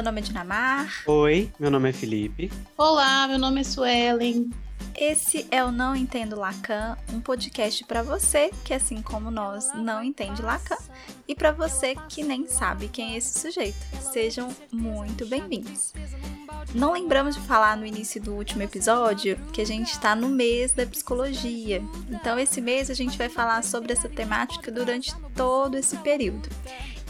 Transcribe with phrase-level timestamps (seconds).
[0.00, 1.02] Meu nome é Dinamar.
[1.06, 2.50] Oi, meu nome é Felipe.
[2.74, 4.48] Olá, meu nome é Suelen.
[5.00, 10.04] Esse é o Não Entendo Lacan, um podcast para você que, assim como nós, não
[10.04, 10.76] entende Lacan
[11.26, 13.78] e para você que nem sabe quem é esse sujeito.
[14.12, 15.94] Sejam muito bem-vindos.
[16.74, 20.74] Não lembramos de falar no início do último episódio que a gente está no mês
[20.74, 21.82] da psicologia.
[22.10, 26.50] Então, esse mês a gente vai falar sobre essa temática durante todo esse período.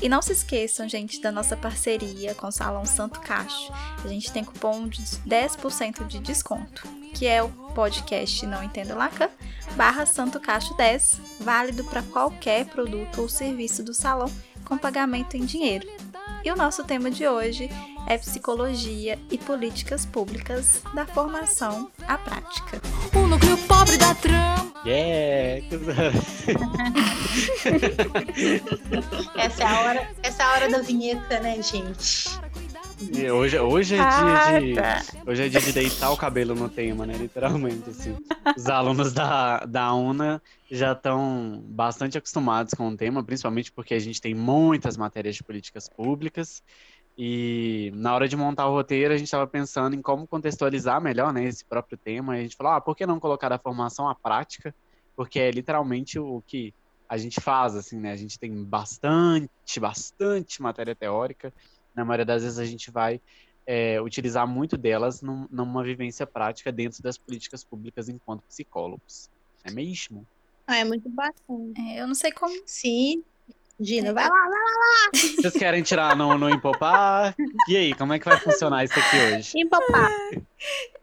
[0.00, 3.72] E não se esqueçam, gente, da nossa parceria com o Salão Santo Cacho.
[4.04, 9.28] A gente tem cupom de 10% de desconto, que é o podcast Não Entendo Lacan,
[9.76, 14.30] barra Santo Cacho 10, válido para qualquer produto ou serviço do salão
[14.64, 15.88] com pagamento em dinheiro.
[16.44, 17.68] E o nosso tema de hoje
[18.06, 22.80] é psicologia e políticas públicas da formação à prática.
[23.14, 24.72] O núcleo pobre da trama.
[24.86, 25.66] Yeah!
[29.36, 32.30] essa, é a hora, essa é a hora da vinheta, né, gente?
[33.32, 35.22] Hoje, hoje, é dia de, ah, tá.
[35.26, 37.14] hoje é dia de deitar o cabelo no tema, né?
[37.16, 38.14] Literalmente, assim.
[38.54, 43.98] Os alunos da, da UNA já estão bastante acostumados com o tema, principalmente porque a
[43.98, 46.62] gente tem muitas matérias de políticas públicas.
[47.16, 51.32] E na hora de montar o roteiro, a gente estava pensando em como contextualizar melhor
[51.32, 52.36] né, esse próprio tema.
[52.36, 54.74] E a gente falou, ah, por que não colocar a formação à prática?
[55.16, 56.74] Porque é literalmente o que
[57.08, 58.12] a gente faz, assim, né?
[58.12, 61.50] A gente tem bastante, bastante matéria teórica
[61.94, 63.20] na maioria das vezes a gente vai
[63.66, 69.30] é, utilizar muito delas num, numa vivência prática dentro das políticas públicas enquanto psicólogos.
[69.64, 70.26] É mesmo?
[70.66, 71.72] Ah, é muito bacana.
[71.78, 72.54] É, eu não sei como.
[72.66, 73.22] Sim.
[73.78, 75.10] Gina, vai lá, vai lá, vai lá.
[75.40, 77.34] Vocês querem tirar no, no Empopar?
[77.66, 79.52] E aí, como é que vai funcionar isso aqui hoje?
[79.56, 80.10] Empopar.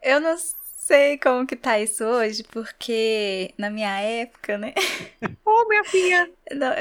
[0.00, 4.74] Eu não sei como que tá isso hoje, porque na minha época, né?
[5.44, 6.30] Ô, oh, minha filha!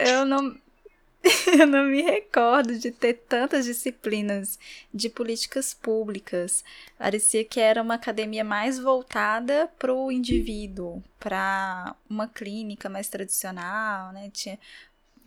[0.05, 0.55] eu não
[1.59, 4.57] eu não me recordo de ter tantas disciplinas
[4.93, 6.63] de políticas públicas.
[6.97, 14.11] Parecia que era uma academia mais voltada para o indivíduo, para uma clínica mais tradicional,
[14.13, 14.29] né?
[14.31, 14.59] Tinha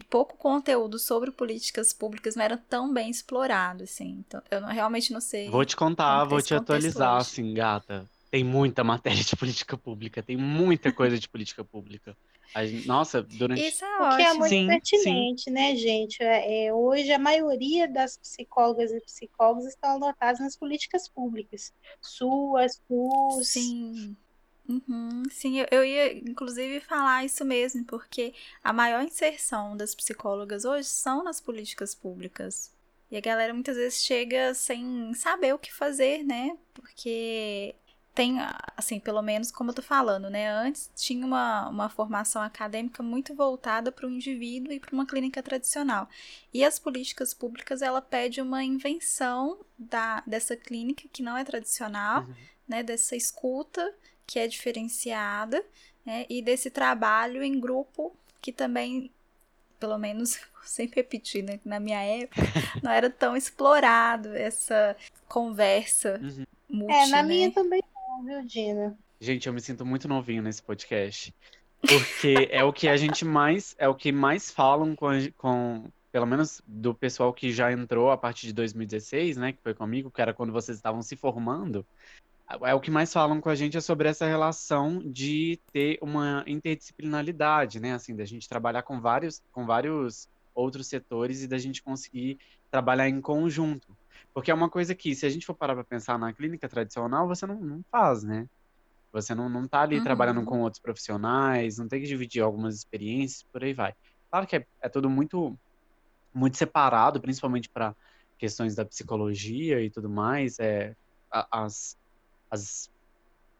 [0.08, 4.24] pouco conteúdo sobre políticas públicas, não era tão bem explorado, assim.
[4.26, 5.48] Então, eu não, realmente não sei.
[5.48, 8.04] Vou te contar, vou te atualizar, assim, gata.
[8.30, 12.16] Tem muita matéria de política pública, tem muita coisa de política pública.
[12.56, 13.66] Gente, nossa, durante.
[13.66, 14.12] Isso é ótimo.
[14.12, 15.50] O que é muito sim, pertinente, sim.
[15.50, 16.22] né, gente?
[16.22, 21.72] É, é, hoje a maioria das psicólogas e psicólogos estão anotadas nas políticas públicas.
[22.00, 23.48] SUAS, SUS.
[23.48, 24.16] Sim.
[24.68, 30.64] Uhum, sim, eu, eu ia inclusive falar isso mesmo, porque a maior inserção das psicólogas
[30.64, 32.72] hoje são nas políticas públicas.
[33.10, 36.56] E a galera muitas vezes chega sem saber o que fazer, né?
[36.72, 37.74] Porque
[38.14, 38.38] tem,
[38.76, 40.50] assim, pelo menos como eu tô falando, né?
[40.50, 45.42] Antes tinha uma, uma formação acadêmica muito voltada para o indivíduo e para uma clínica
[45.42, 46.08] tradicional.
[46.52, 52.22] E as políticas públicas, ela pede uma invenção da, dessa clínica que não é tradicional,
[52.22, 52.34] uhum.
[52.66, 52.82] né?
[52.82, 53.94] Dessa escuta
[54.26, 55.64] que é diferenciada,
[56.04, 56.26] né?
[56.28, 59.10] E desse trabalho em grupo que também,
[59.78, 61.60] pelo menos, sempre repetir, né?
[61.64, 62.42] Na minha época,
[62.82, 64.96] não era tão explorado essa
[65.28, 66.20] conversa.
[66.20, 66.44] Uhum.
[66.68, 67.28] Multi, é, na né?
[67.28, 67.82] minha também
[68.22, 68.96] viu, Dina?
[69.20, 71.34] Gente, eu me sinto muito novinho nesse podcast.
[71.80, 73.74] Porque é o que a gente mais.
[73.78, 75.84] É o que mais falam com, com.
[76.12, 79.52] Pelo menos do pessoal que já entrou a partir de 2016, né?
[79.52, 81.86] Que foi comigo, que era quando vocês estavam se formando.
[82.62, 86.42] É o que mais falam com a gente é sobre essa relação de ter uma
[86.48, 87.94] interdisciplinaridade, né?
[87.94, 92.38] Assim, da gente trabalhar com vários, com vários outros setores e da gente conseguir
[92.70, 93.96] trabalhar em conjunto.
[94.32, 97.26] Porque é uma coisa que, se a gente for parar para pensar na clínica tradicional,
[97.26, 98.46] você não, não faz, né?
[99.12, 100.04] Você não, não tá ali uhum.
[100.04, 103.94] trabalhando com outros profissionais, não tem que dividir algumas experiências, por aí vai.
[104.30, 105.58] Claro que é, é tudo muito,
[106.32, 107.94] muito separado, principalmente para
[108.38, 110.58] questões da psicologia e tudo mais.
[110.60, 110.94] É,
[111.30, 111.98] as,
[112.50, 112.90] as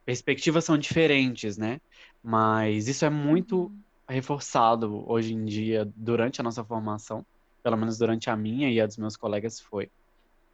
[0.05, 1.81] perspectivas são diferentes, né?
[2.23, 3.81] Mas isso é muito uhum.
[4.09, 7.27] reforçado hoje em dia durante a nossa formação,
[7.63, 9.91] pelo menos durante a minha e a dos meus colegas foi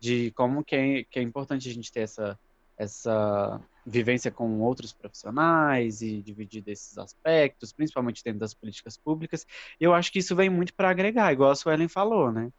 [0.06, 2.38] de como que é, que é importante a gente ter essa,
[2.78, 9.44] essa vivência com outros profissionais e dividir desses aspectos, principalmente dentro das políticas públicas.
[9.80, 12.52] E eu acho que isso vem muito para agregar, igual a Suelen falou, né?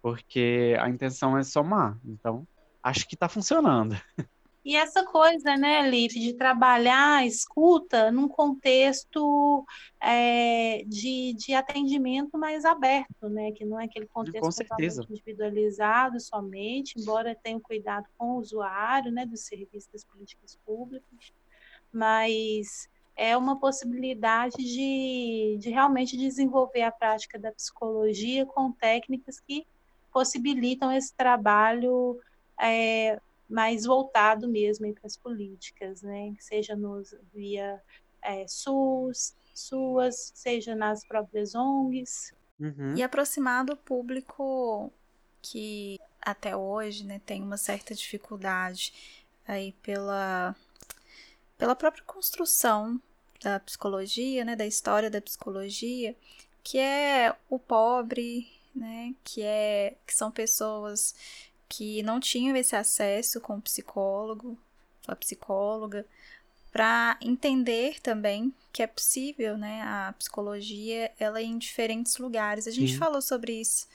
[0.00, 1.98] Porque a intenção é somar.
[2.06, 2.46] Então,
[2.82, 3.94] acho que está funcionando.
[4.64, 9.62] E essa coisa, né, Liv, de trabalhar a escuta num contexto
[10.00, 14.64] é, de, de atendimento mais aberto, né, que não é aquele contexto
[15.10, 21.32] individualizado somente, embora tenha cuidado com o usuário, né, dos serviços das políticas públicas,
[21.92, 29.66] mas é uma possibilidade de, de realmente desenvolver a prática da psicologia com técnicas que
[30.10, 32.18] possibilitam esse trabalho
[32.58, 33.20] é,
[33.54, 36.34] mais voltado mesmo para as políticas, né?
[36.40, 37.80] Seja nos, via
[38.20, 42.34] é, SUS, SUAS, seja nas próprias ONGs.
[42.58, 42.96] Uhum.
[42.96, 44.92] E aproximar do público
[45.40, 48.92] que até hoje né, tem uma certa dificuldade
[49.46, 50.56] aí pela,
[51.56, 53.00] pela própria construção
[53.40, 56.16] da psicologia, né, da história da psicologia,
[56.62, 61.14] que é o pobre, né, que é que são pessoas
[61.68, 64.58] que não tinham esse acesso com o psicólogo,
[65.06, 66.06] a psicóloga,
[66.72, 72.66] para entender também que é possível, né, a psicologia ela é em diferentes lugares.
[72.66, 72.98] A gente Sim.
[72.98, 73.86] falou sobre isso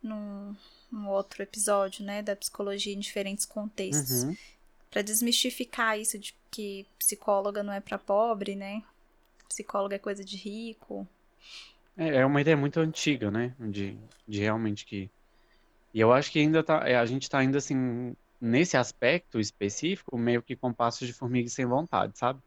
[0.00, 0.54] num,
[0.92, 4.22] num, outro episódio, né, da psicologia em diferentes contextos.
[4.22, 4.36] Uhum.
[4.90, 8.82] Para desmistificar isso de que psicóloga não é para pobre, né?
[9.48, 11.06] Psicóloga é coisa de rico.
[11.96, 13.54] É, é uma ideia muito antiga, né?
[13.58, 15.10] De, de realmente que.
[15.98, 16.88] E eu acho que ainda tá.
[16.88, 21.48] É, a gente tá ainda assim nesse aspecto específico, meio que com passos de formiga
[21.48, 22.40] sem vontade, sabe?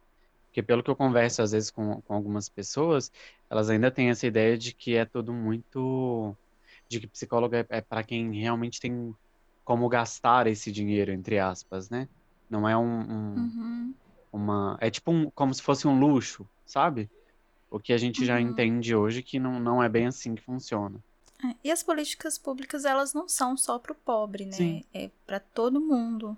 [0.45, 3.11] Porque pelo que eu converso às vezes com, com algumas pessoas,
[3.49, 6.33] elas ainda têm essa ideia de que é tudo muito.
[6.87, 9.13] de que psicólogo é, é para quem realmente tem
[9.65, 12.07] como gastar esse dinheiro, entre aspas, né?
[12.49, 13.01] Não é um.
[13.01, 13.93] um uhum.
[14.31, 17.09] uma, é tipo um, como se fosse um luxo, sabe?
[17.69, 18.27] O que a gente uhum.
[18.27, 21.03] já entende hoje que não, não é bem assim que funciona.
[21.43, 24.53] É, e as políticas públicas, elas não são só para o pobre, né?
[24.53, 24.83] Sim.
[24.93, 26.37] É para todo mundo.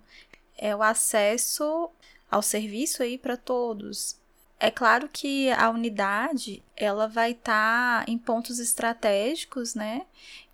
[0.57, 1.89] É o acesso
[2.29, 4.17] ao serviço aí para todos.
[4.59, 10.05] É claro que a unidade, ela vai estar tá em pontos estratégicos, né?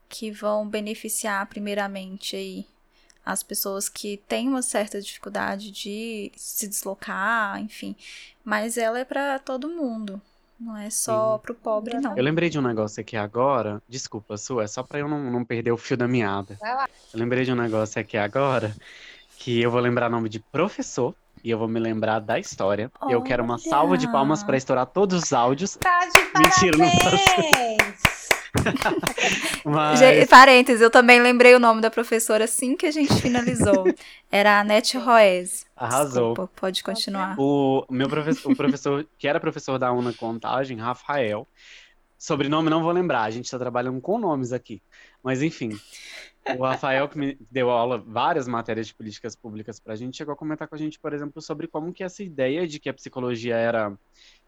[0.08, 2.66] Que vão beneficiar primeiramente aí
[3.24, 7.96] as pessoas que têm uma certa dificuldade de se deslocar, enfim.
[8.44, 10.20] Mas ela é para todo mundo.
[10.60, 11.42] Não é só Sim.
[11.44, 12.18] pro pobre, não.
[12.18, 13.82] Eu lembrei de um negócio aqui agora.
[13.88, 16.58] Desculpa, Su, é só pra eu não, não perder o fio da meada.
[16.60, 16.90] Vai lá.
[17.14, 18.76] Eu lembrei de um negócio aqui agora
[19.38, 22.92] que eu vou lembrar o nome de professor e eu vou me lembrar da história.
[23.02, 25.78] Oh, eu quero uma salva de palmas para estourar todos os áudios.
[25.78, 27.89] Tá de Mentira, não posso.
[29.66, 30.28] Mas...
[30.28, 33.86] Parênteses, eu também lembrei o nome da professora assim que a gente finalizou.
[34.32, 35.66] Era a Anete Roez.
[35.76, 36.30] Arrasou.
[36.30, 37.36] Desculpa, pode continuar.
[37.40, 41.48] O meu professor, o professor que era professor da UNA Contagem, Rafael.
[42.18, 44.82] Sobrenome não vou lembrar, a gente está trabalhando com nomes aqui.
[45.24, 45.80] Mas enfim,
[46.58, 50.34] o Rafael, que me deu aula, várias matérias de políticas públicas para a gente, chegou
[50.34, 52.94] a comentar com a gente, por exemplo, sobre como que essa ideia de que a
[52.94, 53.98] psicologia era,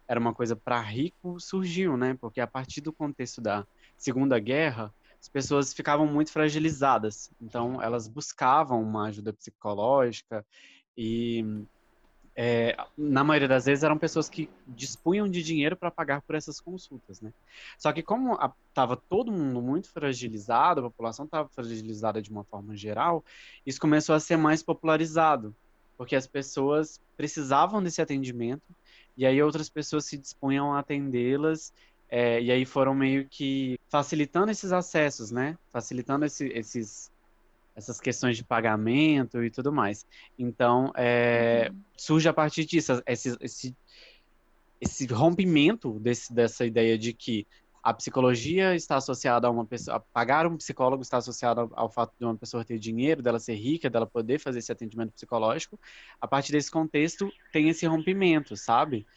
[0.07, 2.17] era uma coisa para rico surgiu, né?
[2.19, 3.65] Porque a partir do contexto da
[4.01, 7.31] Segunda Guerra, as pessoas ficavam muito fragilizadas.
[7.39, 10.43] Então, elas buscavam uma ajuda psicológica
[10.97, 11.63] e,
[12.35, 16.59] é, na maioria das vezes, eram pessoas que dispunham de dinheiro para pagar por essas
[16.59, 17.31] consultas, né?
[17.77, 18.39] Só que como
[18.69, 23.23] estava todo mundo muito fragilizado, a população estava fragilizada de uma forma geral,
[23.63, 25.55] isso começou a ser mais popularizado,
[25.95, 28.63] porque as pessoas precisavam desse atendimento
[29.15, 31.71] e aí outras pessoas se dispunham a atendê-las
[32.13, 35.57] é, e aí foram meio que facilitando esses acessos, né?
[35.71, 37.09] Facilitando esse, esses,
[37.73, 40.05] essas questões de pagamento e tudo mais.
[40.37, 41.79] Então, é, uhum.
[41.95, 43.73] surge a partir disso esse, esse,
[44.81, 47.47] esse rompimento desse, dessa ideia de que
[47.81, 52.13] a psicologia está associada a uma pessoa, pagar um psicólogo está associado ao, ao, fato
[52.19, 55.79] de uma pessoa ter dinheiro, dela ser rica, dela poder fazer esse atendimento psicológico.
[56.19, 59.07] A partir desse contexto, tem esse rompimento, sabe?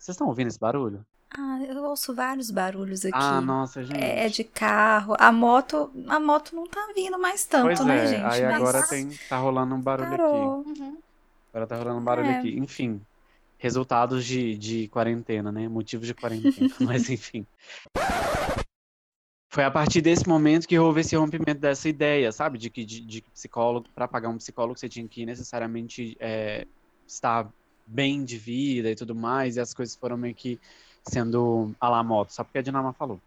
[0.00, 1.04] Vocês estão ouvindo esse barulho?
[1.36, 3.14] Ah, eu ouço vários barulhos aqui.
[3.14, 4.02] Ah, nossa, gente.
[4.02, 5.14] É de carro.
[5.18, 8.06] A moto, a moto não tá vindo mais tanto, pois né, é.
[8.06, 8.24] gente?
[8.24, 8.54] Aí Mas...
[8.54, 10.60] agora tem, tá rolando um barulho Parou.
[10.60, 10.80] aqui.
[10.80, 10.98] Uhum.
[11.52, 12.38] Agora tá rolando um barulho é.
[12.38, 12.58] aqui.
[12.58, 13.00] Enfim,
[13.58, 15.68] resultados de, de quarentena, né?
[15.68, 16.74] Motivos de quarentena.
[16.80, 17.46] Mas enfim.
[19.50, 22.56] Foi a partir desse momento que houve esse rompimento dessa ideia, sabe?
[22.56, 26.66] De que de, de psicólogo, para pagar um psicólogo, você tinha que necessariamente é,
[27.06, 27.52] estar
[27.90, 30.58] bem de vida e tudo mais, e as coisas foram meio que
[31.04, 33.20] sendo a la moto, só porque a Dinama falou.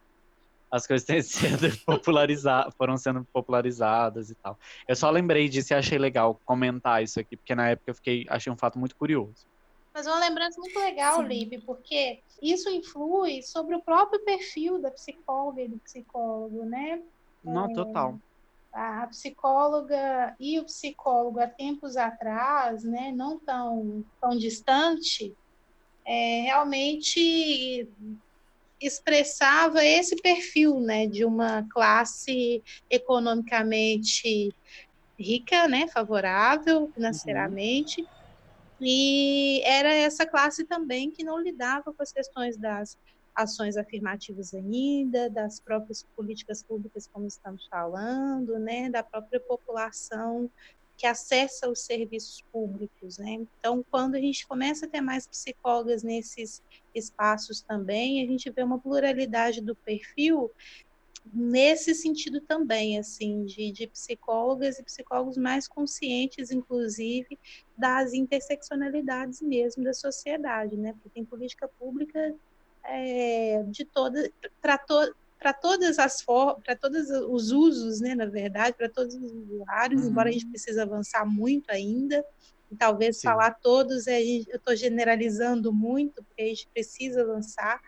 [0.71, 4.57] As coisas têm sendo popularizadas, foram sendo popularizadas e tal.
[4.87, 8.25] Eu só lembrei disso e achei legal comentar isso aqui, porque na época eu fiquei,
[8.29, 9.45] achei um fato muito curioso.
[9.93, 15.61] Mas uma lembrança muito legal, Lipe, porque isso influi sobre o próprio perfil da psicóloga
[15.61, 16.99] e do psicólogo, né?
[17.43, 18.19] Não, é, total.
[18.73, 25.31] A psicóloga e o psicólogo há tempos atrás, né, não tão, tão distante,
[26.05, 27.87] é, realmente
[28.81, 34.53] expressava esse perfil né, de uma classe economicamente
[35.17, 38.07] rica, né, favorável financeiramente, uhum.
[38.81, 42.97] e era essa classe também que não lidava com as questões das
[43.35, 50.49] ações afirmativas ainda, das próprias políticas públicas, como estamos falando, né, da própria população
[50.95, 53.17] que acessa os serviços públicos.
[53.17, 53.45] Né?
[53.59, 56.61] Então, quando a gente começa a ter mais psicólogas nesses
[56.93, 60.51] espaços também, a gente vê uma pluralidade do perfil
[61.33, 67.39] nesse sentido também, assim, de, de psicólogas e psicólogos mais conscientes, inclusive,
[67.77, 70.91] das interseccionalidades mesmo da sociedade, né?
[70.93, 72.35] Porque tem política pública
[72.85, 78.25] é, de toda para to, para todas as formas, para todos os usos, né, na
[78.25, 80.09] verdade, para todos os usuários, uhum.
[80.09, 82.23] embora a gente precise avançar muito ainda,
[82.71, 83.27] e talvez Sim.
[83.27, 87.81] falar todos, é, eu estou generalizando muito, porque a gente precisa avançar,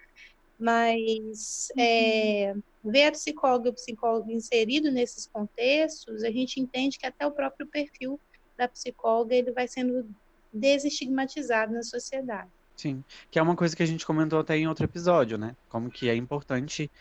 [0.59, 1.83] mas uhum.
[1.83, 7.25] é, ver a psicóloga e o psicólogo inserido nesses contextos, a gente entende que até
[7.25, 8.19] o próprio perfil
[8.57, 10.07] da psicóloga ele vai sendo
[10.51, 12.49] desestigmatizado na sociedade.
[12.75, 15.55] Sim, que é uma coisa que a gente comentou até em outro episódio, né?
[15.69, 16.91] Como que é importante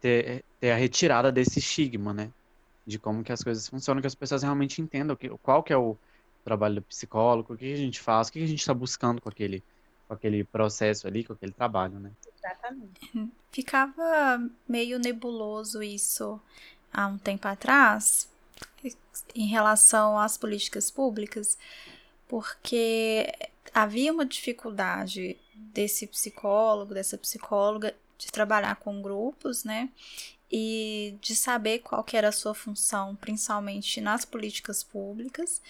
[0.00, 2.30] ter, ter a retirada desse estigma, né?
[2.86, 5.76] De como que as coisas funcionam, que as pessoas realmente entendam que, qual que é
[5.76, 5.96] o
[6.44, 9.30] trabalho do psicólogo, o que a gente faz, o que a gente está buscando com
[9.30, 9.62] aquele,
[10.06, 12.10] com aquele processo ali, com aquele trabalho, né?
[12.36, 13.30] Exatamente.
[13.50, 16.38] Ficava meio nebuloso isso
[16.92, 18.28] há um tempo atrás,
[19.34, 21.56] em relação às políticas públicas,
[22.28, 23.32] porque
[23.72, 29.90] havia uma dificuldade desse psicólogo, dessa psicóloga, de trabalhar com grupos, né?
[30.50, 35.60] E de saber qual que era a sua função, principalmente nas políticas públicas.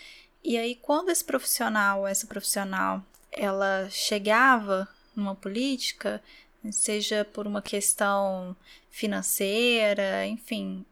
[0.42, 6.22] E aí, quando esse profissional, essa profissional, ela chegava numa política,
[6.70, 8.56] seja por uma questão
[8.90, 10.84] financeira, enfim,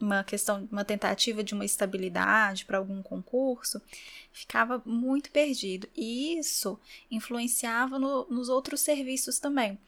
[0.00, 3.80] uma questão, uma tentativa de uma estabilidade para algum concurso,
[4.32, 5.88] ficava muito perdido.
[5.96, 6.78] E isso
[7.10, 9.78] influenciava no, nos outros serviços também.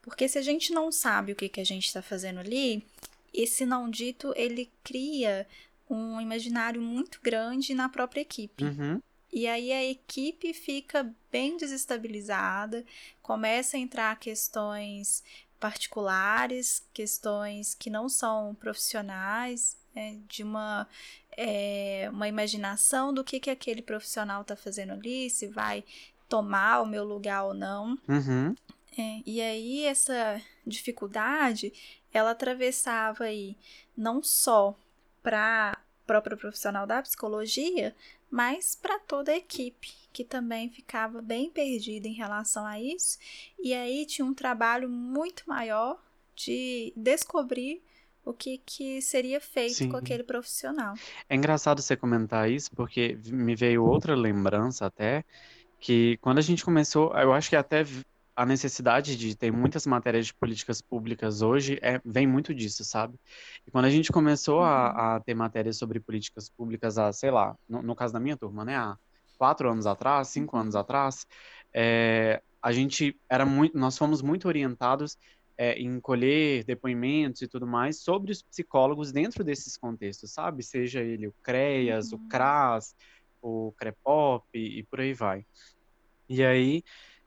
[0.00, 2.84] Porque se a gente não sabe o que, que a gente está fazendo ali,
[3.32, 5.46] esse não dito ele cria
[5.88, 8.64] um imaginário muito grande na própria equipe.
[8.64, 9.00] Uhum.
[9.32, 12.84] E aí a equipe fica bem desestabilizada,
[13.22, 15.24] começa a entrar questões
[15.62, 20.88] particulares, questões que não são profissionais, é, de uma,
[21.36, 25.84] é, uma imaginação do que, que aquele profissional está fazendo ali, se vai
[26.28, 27.96] tomar o meu lugar ou não.
[28.08, 28.56] Uhum.
[28.98, 31.72] É, e aí essa dificuldade,
[32.12, 33.56] ela atravessava aí
[33.96, 34.76] não só
[35.22, 37.94] para próprio profissional da psicologia,
[38.32, 43.18] mas para toda a equipe, que também ficava bem perdida em relação a isso.
[43.62, 46.02] E aí tinha um trabalho muito maior
[46.34, 47.82] de descobrir
[48.24, 49.90] o que, que seria feito Sim.
[49.90, 50.94] com aquele profissional.
[51.28, 55.26] É engraçado você comentar isso, porque me veio outra lembrança até,
[55.78, 57.84] que quando a gente começou, eu acho que até
[58.34, 63.18] a necessidade de ter muitas matérias de políticas públicas hoje é, vem muito disso, sabe?
[63.66, 65.00] E quando a gente começou a, uhum.
[65.16, 68.64] a ter matérias sobre políticas públicas, há, sei lá, no, no, caso da minha turma,
[68.64, 68.96] né, há
[69.36, 71.26] quatro anos atrás, cinco anos atrás,
[71.74, 75.18] é, a gente era muito, nós fomos muito orientados
[75.58, 80.62] é, em colher depoimentos e tudo mais sobre os psicólogos dentro desses contextos, sabe?
[80.62, 82.18] Seja ele o CREAS, uhum.
[82.18, 82.96] o CRAS,
[83.42, 85.44] o CREPOP e por aí vai.
[86.28, 86.82] E aí,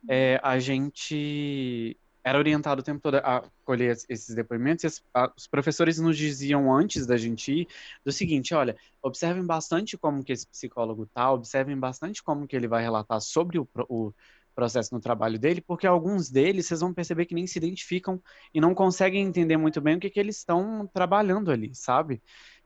[0.09, 5.31] é, a gente era orientado o tempo todo a colher esses depoimentos e as, a,
[5.37, 7.67] os professores nos diziam antes da gente ir
[8.03, 12.67] do seguinte, olha, observem bastante como que esse psicólogo tá, observem bastante como que ele
[12.67, 14.11] vai relatar sobre o, o
[14.55, 18.19] processo no trabalho dele, porque alguns deles vocês vão perceber que nem se identificam
[18.51, 22.23] e não conseguem entender muito bem o que, que eles estão trabalhando ali, sabe?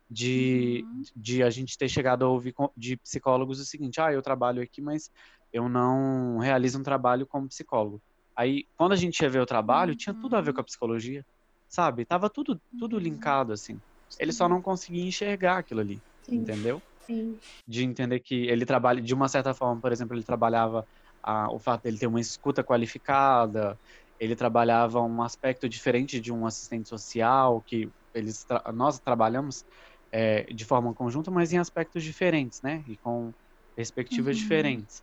[0.10, 1.04] De, uhum.
[1.16, 4.82] de a gente ter chegado a ouvir de psicólogos o seguinte, ah, eu trabalho aqui,
[4.82, 5.12] mas
[5.52, 8.02] eu não realizo um trabalho como psicólogo.
[8.36, 11.26] Aí, quando a gente ia ver o trabalho, tinha tudo a ver com a psicologia,
[11.68, 12.06] sabe?
[12.06, 13.02] Tava tudo, tudo uhum.
[13.02, 13.80] linkado, assim.
[14.20, 16.38] Ele só não conseguia enxergar aquilo ali, Sim.
[16.38, 16.82] entendeu?
[17.02, 17.38] Sim.
[17.68, 20.88] De entender que ele trabalha, de uma certa forma, por exemplo, ele trabalhava
[21.22, 23.78] a, o fato dele ter uma escuta qualificada,
[24.20, 29.64] ele trabalhava um aspecto diferente de um assistente social, que eles tra nós trabalhamos
[30.12, 32.84] é, de forma conjunta, mas em aspectos diferentes, né?
[32.88, 33.34] E com
[33.76, 34.44] perspectivas uhum.
[34.44, 35.02] diferentes.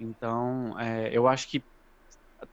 [0.00, 1.62] Então, é, eu acho que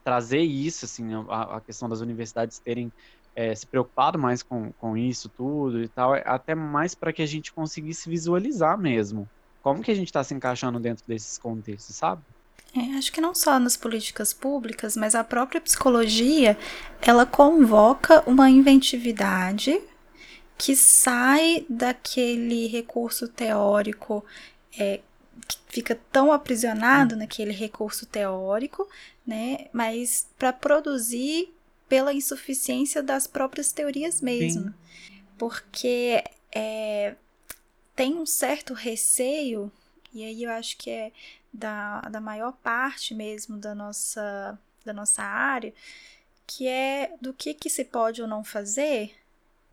[0.03, 2.91] trazer isso, assim, a, a questão das universidades terem
[3.35, 7.21] é, se preocupado mais com, com isso tudo e tal, é até mais para que
[7.21, 9.29] a gente conseguisse visualizar mesmo
[9.67, 12.21] como que a gente está se encaixando dentro desses contextos, sabe?
[12.73, 16.57] É, acho que não só nas políticas públicas, mas a própria psicologia,
[17.01, 19.77] ela convoca uma inventividade
[20.57, 24.23] que sai daquele recurso teórico
[24.79, 25.01] é,
[25.67, 27.19] fica tão aprisionado hum.
[27.19, 28.87] naquele recurso teórico,
[29.25, 29.67] né?
[29.71, 31.53] Mas para produzir
[31.87, 34.69] pela insuficiência das próprias teorias mesmo.
[34.69, 34.73] Sim.
[35.37, 37.15] Porque é,
[37.95, 39.71] tem um certo receio,
[40.13, 41.11] e aí eu acho que é
[41.53, 45.73] da, da maior parte mesmo da nossa, da nossa área,
[46.45, 49.13] que é do que, que se pode ou não fazer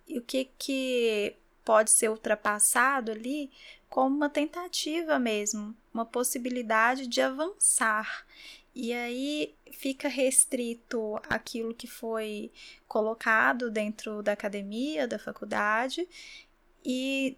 [0.06, 3.50] e o que, que pode ser ultrapassado ali
[3.88, 8.26] como uma tentativa mesmo, uma possibilidade de avançar.
[8.74, 12.50] E aí fica restrito aquilo que foi
[12.88, 16.08] colocado dentro da academia, da faculdade,
[16.84, 17.36] e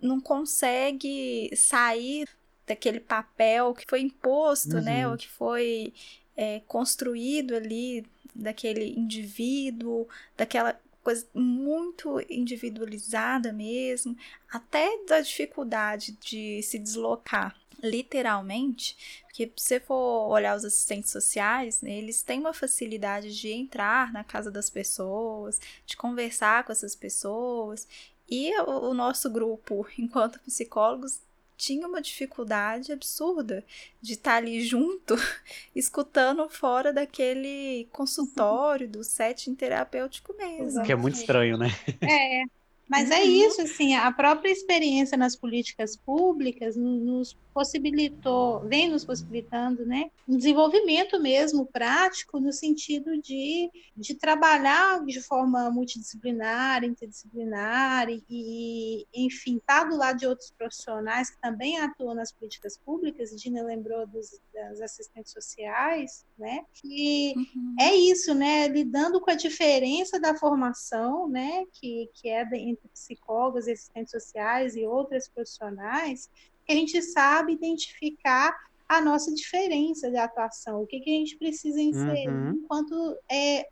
[0.00, 2.28] não consegue sair
[2.66, 4.84] daquele papel que foi imposto, né, uhum.
[4.84, 5.94] né, ou que foi
[6.36, 8.04] é, construído ali
[8.34, 10.06] daquele indivíduo,
[10.36, 14.16] daquela coisa muito individualizada mesmo,
[14.50, 21.80] até da dificuldade de se deslocar literalmente, porque se você for olhar os assistentes sociais,
[21.84, 27.86] eles têm uma facilidade de entrar na casa das pessoas, de conversar com essas pessoas,
[28.28, 31.20] e o nosso grupo, enquanto psicólogos,
[31.56, 33.64] tinha uma dificuldade absurda
[34.00, 35.14] de estar tá ali junto,
[35.74, 40.82] escutando fora daquele consultório, do setting terapêutico mesmo.
[40.82, 41.68] Que é muito estranho, né?
[42.02, 42.44] É,
[42.88, 43.30] mas é uhum.
[43.30, 50.36] isso, assim, a própria experiência nas políticas públicas nos possibilitou, vem nos possibilitando, né, um
[50.36, 59.84] desenvolvimento mesmo prático no sentido de, de trabalhar de forma multidisciplinar, interdisciplinar e, enfim, estar
[59.84, 64.38] tá do lado de outros profissionais que também atuam nas políticas públicas, Dina lembrou dos,
[64.52, 67.74] das assistentes sociais, né, e uhum.
[67.80, 72.44] é isso, né, lidando com a diferença da formação, né, que, que é
[72.76, 76.30] entre psicólogos, assistentes sociais e outras profissionais,
[76.64, 78.56] que a gente sabe identificar
[78.88, 82.50] a nossa diferença de atuação, o que, que a gente precisa inserir uhum.
[82.52, 83.68] enquanto é,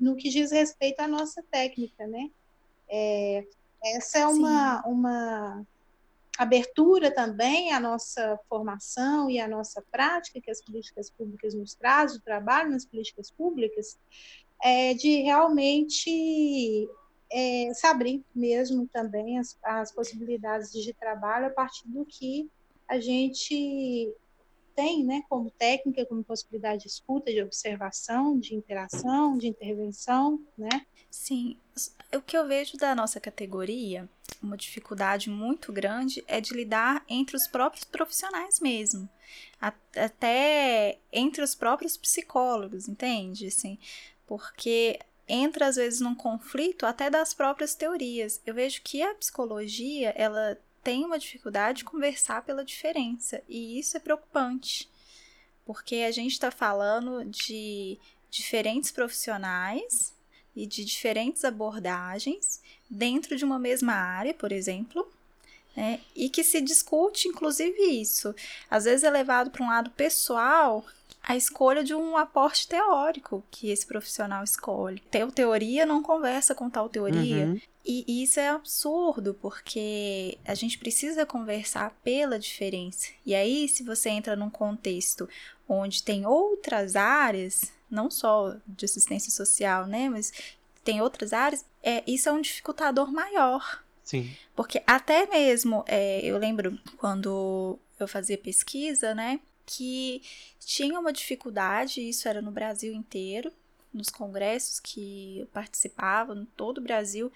[0.00, 2.30] no que diz respeito à nossa técnica, né?
[2.88, 3.44] É,
[3.84, 5.66] essa é uma, uma
[6.36, 12.18] abertura também à nossa formação e à nossa prática que as políticas públicas nos trazem,
[12.18, 13.96] o trabalho nas políticas públicas,
[14.62, 16.88] é, de realmente
[17.30, 22.48] é, se abrir mesmo também as, as possibilidades de trabalho a partir do que
[22.88, 24.14] a gente
[24.76, 30.68] tem, né, como técnica, como possibilidade de escuta, de observação, de interação, de intervenção, né?
[31.10, 31.56] Sim,
[32.14, 34.06] o que eu vejo da nossa categoria,
[34.42, 39.08] uma dificuldade muito grande é de lidar entre os próprios profissionais mesmo,
[39.58, 43.46] até entre os próprios psicólogos, entende?
[43.46, 43.78] Assim,
[44.26, 48.40] porque entra às vezes num conflito até das próprias teorias.
[48.46, 53.96] Eu vejo que a psicologia, ela tem uma dificuldade de conversar pela diferença, e isso
[53.96, 54.88] é preocupante,
[55.64, 57.98] porque a gente está falando de
[58.30, 60.14] diferentes profissionais
[60.54, 65.10] e de diferentes abordagens dentro de uma mesma área, por exemplo,
[65.76, 66.00] né?
[66.14, 68.34] e que se discute, inclusive, isso.
[68.70, 70.84] Às vezes é levado para um lado pessoal
[71.26, 75.02] a escolha de um aporte teórico que esse profissional escolhe.
[75.10, 77.46] Tal teoria não conversa com tal teoria.
[77.46, 77.60] Uhum.
[77.84, 83.08] E, e isso é absurdo, porque a gente precisa conversar pela diferença.
[83.24, 85.28] E aí, se você entra num contexto
[85.68, 90.32] onde tem outras áreas, não só de assistência social, né, mas
[90.84, 93.82] tem outras áreas, é, isso é um dificultador maior.
[94.04, 94.30] Sim.
[94.54, 100.22] Porque até mesmo, é, eu lembro quando eu fazia pesquisa, né, que
[100.60, 103.52] tinha uma dificuldade, isso era no Brasil inteiro,
[103.92, 107.32] nos congressos que eu participava, em todo o Brasil,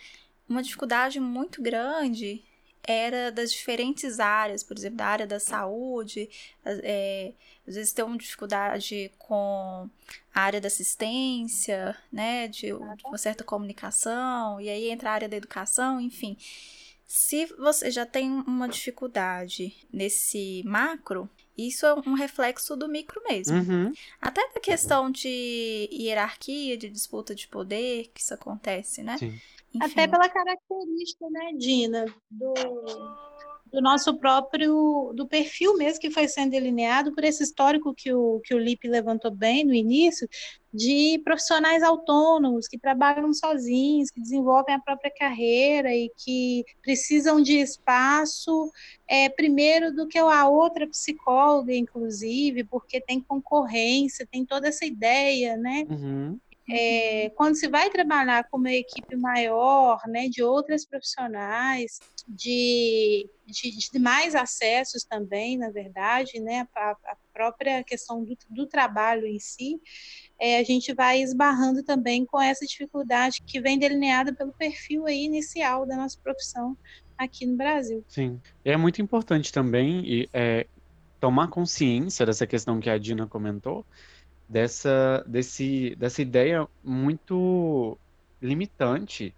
[0.49, 2.43] uma dificuldade muito grande
[2.83, 6.29] era das diferentes áreas, por exemplo, da área da saúde,
[6.65, 7.33] é,
[7.67, 9.89] às vezes tem uma dificuldade com
[10.35, 12.73] a área da assistência, né, de, de
[13.05, 16.37] uma certa comunicação, e aí entra a área da educação, enfim.
[17.07, 21.29] Se você já tem uma dificuldade nesse macro,
[21.67, 23.57] isso é um reflexo do micro mesmo.
[23.57, 23.93] Uhum.
[24.21, 29.19] Até da questão de hierarquia, de disputa de poder, que isso acontece, né?
[29.19, 29.39] Sim.
[29.81, 32.55] Até pela característica, né, Dina, do,
[33.73, 38.41] do nosso próprio, do perfil mesmo que foi sendo delineado por esse histórico que o,
[38.41, 40.29] que o Lipe levantou bem no início,
[40.73, 47.59] de profissionais autônomos que trabalham sozinhos, que desenvolvem a própria carreira e que precisam de
[47.59, 48.71] espaço
[49.09, 55.57] é, primeiro do que a outra psicóloga, inclusive, porque tem concorrência, tem toda essa ideia,
[55.57, 55.85] né?
[55.89, 56.39] Uhum
[56.73, 63.71] É, quando se vai trabalhar com uma equipe maior, né, de outras profissionais, de, de,
[63.71, 69.39] de mais acessos também, na verdade, né, a, a própria questão do, do trabalho em
[69.39, 69.81] si,
[70.39, 75.25] é, a gente vai esbarrando também com essa dificuldade que vem delineada pelo perfil aí
[75.25, 76.77] inicial da nossa profissão
[77.19, 78.05] aqui no Brasil.
[78.09, 80.67] Sim, é muito importante também é,
[81.21, 83.85] tomar consciência dessa questão que a Dina comentou,
[84.49, 87.97] dessa, desse, dessa ideia muito
[88.41, 89.35] limitante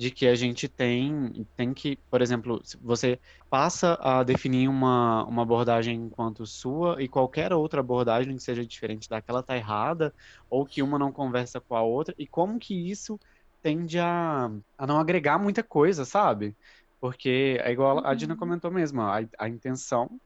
[0.00, 5.42] de que a gente tem, tem que, por exemplo, você passa a definir uma, uma
[5.42, 10.14] abordagem enquanto sua e qualquer outra abordagem que seja diferente daquela tá errada,
[10.48, 13.20] ou que uma não conversa com a outra, e como que isso
[13.60, 16.56] tende a, a não agregar muita coisa, sabe?
[16.98, 18.40] Porque é igual a Dina uhum.
[18.40, 20.18] comentou mesmo, a, a intenção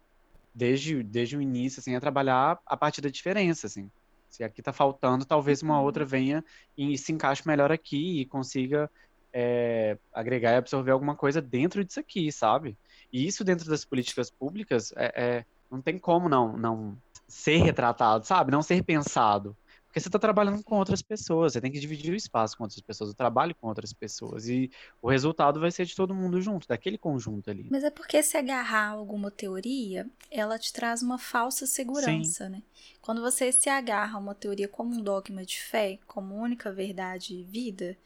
[0.55, 3.91] desde, desde o início, assim, é trabalhar a partir da diferença, assim.
[4.31, 6.11] Se aqui está faltando, talvez uma outra uhum.
[6.11, 6.45] venha
[6.79, 8.89] e se encaixe melhor aqui e consiga
[9.37, 12.79] é, agregar e absorver alguma coisa dentro disso aqui, sabe?
[13.13, 18.25] E isso dentro das políticas públicas é, é não tem como não, não ser retratado,
[18.25, 18.53] sabe?
[18.53, 19.57] Não ser pensado.
[19.87, 22.81] Porque você está trabalhando com outras pessoas, você tem que dividir o espaço com outras
[22.81, 24.49] pessoas, o trabalho com outras pessoas.
[24.49, 24.71] E
[25.01, 27.69] o resultado vai ser de todo mundo junto, daquele conjunto ali.
[27.71, 32.51] Mas é porque se agarrar a alguma teoria, ela te traz uma falsa segurança, Sim.
[32.51, 32.63] né?
[33.01, 37.35] Quando você se agarra a uma teoria como um dogma de fé, como única verdade
[37.35, 37.97] e vida,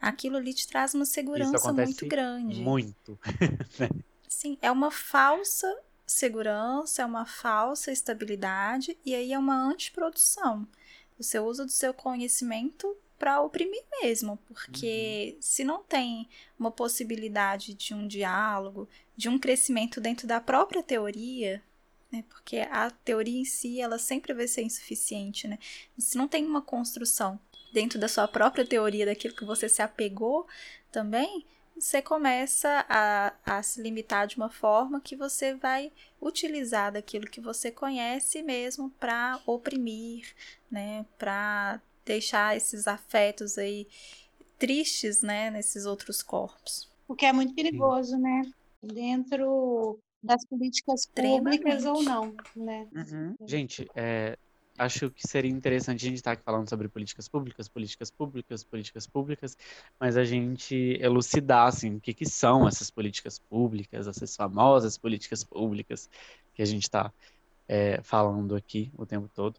[0.00, 2.60] aquilo ali te traz uma segurança muito grande.
[2.60, 3.18] Muito.
[3.78, 3.88] Né?
[4.28, 5.66] Sim, é uma falsa
[6.06, 10.66] segurança, é uma falsa estabilidade e aí é uma antiprodução.
[11.18, 15.42] Você usa do seu conhecimento para oprimir mesmo, porque uhum.
[15.42, 21.62] se não tem uma possibilidade de um diálogo, de um crescimento dentro da própria teoria,
[22.10, 25.58] né, porque a teoria em si ela sempre vai ser insuficiente, né?
[25.98, 27.38] Se não tem uma construção
[27.72, 30.46] dentro da sua própria teoria daquilo que você se apegou
[30.90, 37.26] também, você começa a, a se limitar de uma forma que você vai utilizar daquilo
[37.26, 40.34] que você conhece mesmo para oprimir,
[40.70, 43.86] né, para deixar esses afetos aí
[44.58, 46.90] tristes, né, nesses outros corpos.
[47.06, 48.42] O que é muito perigoso, né?
[48.82, 52.88] Dentro das políticas públicas ou não, né?
[52.94, 53.34] Uhum.
[53.46, 54.36] Gente, é,
[54.78, 59.06] acho que seria interessante a gente estar aqui falando sobre políticas públicas, políticas públicas, políticas
[59.06, 59.56] públicas,
[59.98, 65.42] mas a gente elucidar, assim, o que, que são essas políticas públicas, essas famosas políticas
[65.44, 66.08] públicas
[66.54, 67.12] que a gente está
[67.66, 69.56] é, falando aqui o tempo todo.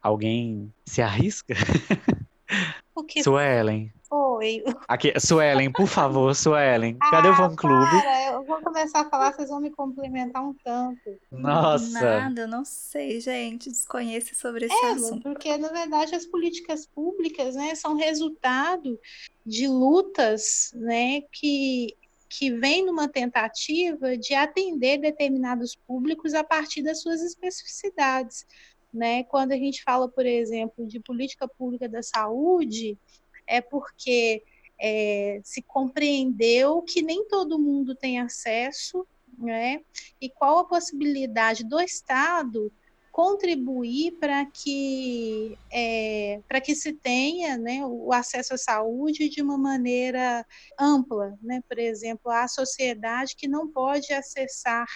[0.00, 1.54] Alguém se arrisca?
[2.98, 3.22] O que?
[3.22, 3.92] Suelen.
[4.10, 4.64] Oi.
[4.88, 6.98] Aqui, Suelen, por favor, Suelen.
[7.10, 8.02] Cadê ah, o fã clube?
[8.02, 11.16] Para, eu vou começar a falar, vocês vão me complementar um tanto.
[11.30, 12.00] Nossa.
[12.00, 13.70] Nada, eu não sei, gente.
[13.70, 15.22] Desconheço sobre esse é, assunto.
[15.22, 18.98] Porque, na verdade, as políticas públicas, né, são resultado
[19.46, 21.94] de lutas, né, que
[22.30, 28.44] que vem numa tentativa de atender determinados públicos a partir das suas especificidades.
[28.92, 29.22] Né?
[29.24, 32.98] Quando a gente fala, por exemplo, de política pública da saúde,
[33.46, 34.42] é porque
[34.80, 39.80] é, se compreendeu que nem todo mundo tem acesso, né?
[40.20, 42.72] e qual a possibilidade do Estado
[43.18, 49.58] contribuir para que é, para que se tenha né, o acesso à saúde de uma
[49.58, 50.46] maneira
[50.78, 51.60] ampla, né?
[51.68, 54.86] Por exemplo, a sociedade que não pode acessar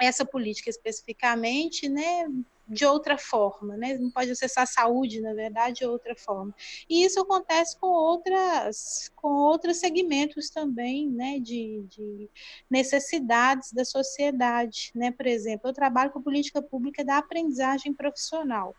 [0.00, 2.26] essa política especificamente, né,
[2.68, 3.96] de outra forma, né?
[3.96, 6.54] Não pode acessar a saúde, na verdade, de outra forma.
[6.88, 11.38] E isso acontece com outras, com outros segmentos também, né?
[11.38, 12.28] De, de
[12.70, 15.10] necessidades da sociedade, né?
[15.10, 18.74] Por exemplo, eu trabalho com política pública da aprendizagem profissional.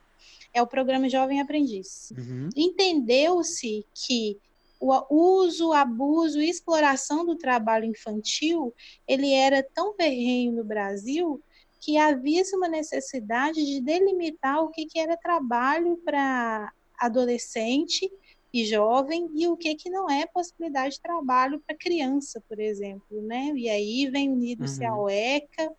[0.54, 2.12] É o programa Jovem Aprendiz.
[2.16, 2.50] Uhum.
[2.56, 4.38] Entendeu-se que
[4.80, 8.74] o uso, abuso e exploração do trabalho infantil,
[9.08, 11.42] ele era tão ferrenho no Brasil
[11.80, 18.12] que havia uma necessidade de delimitar o que, que era trabalho para adolescente
[18.54, 23.22] e jovem e o que, que não é possibilidade de trabalho para criança, por exemplo,
[23.22, 23.54] né?
[23.56, 24.94] E aí vem unido-se uhum.
[24.94, 25.72] ao ECA,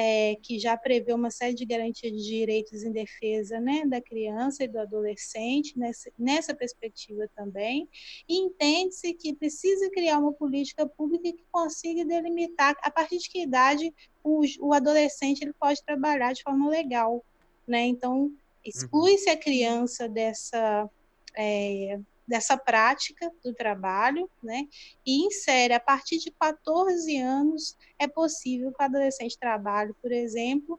[0.00, 4.62] é, que já prevê uma série de garantias de direitos em defesa né, da criança
[4.62, 7.88] e do adolescente, nessa, nessa perspectiva também,
[8.28, 13.42] e entende-se que precisa criar uma política pública que consiga delimitar a partir de que
[13.42, 17.24] idade o, o adolescente ele pode trabalhar de forma legal.
[17.66, 17.86] Né?
[17.86, 18.32] Então,
[18.64, 20.88] exclui-se a criança dessa.
[21.36, 24.68] É, dessa prática do trabalho, né?
[25.04, 30.78] E insere a partir de 14 anos é possível que o adolescente trabalhe, por exemplo,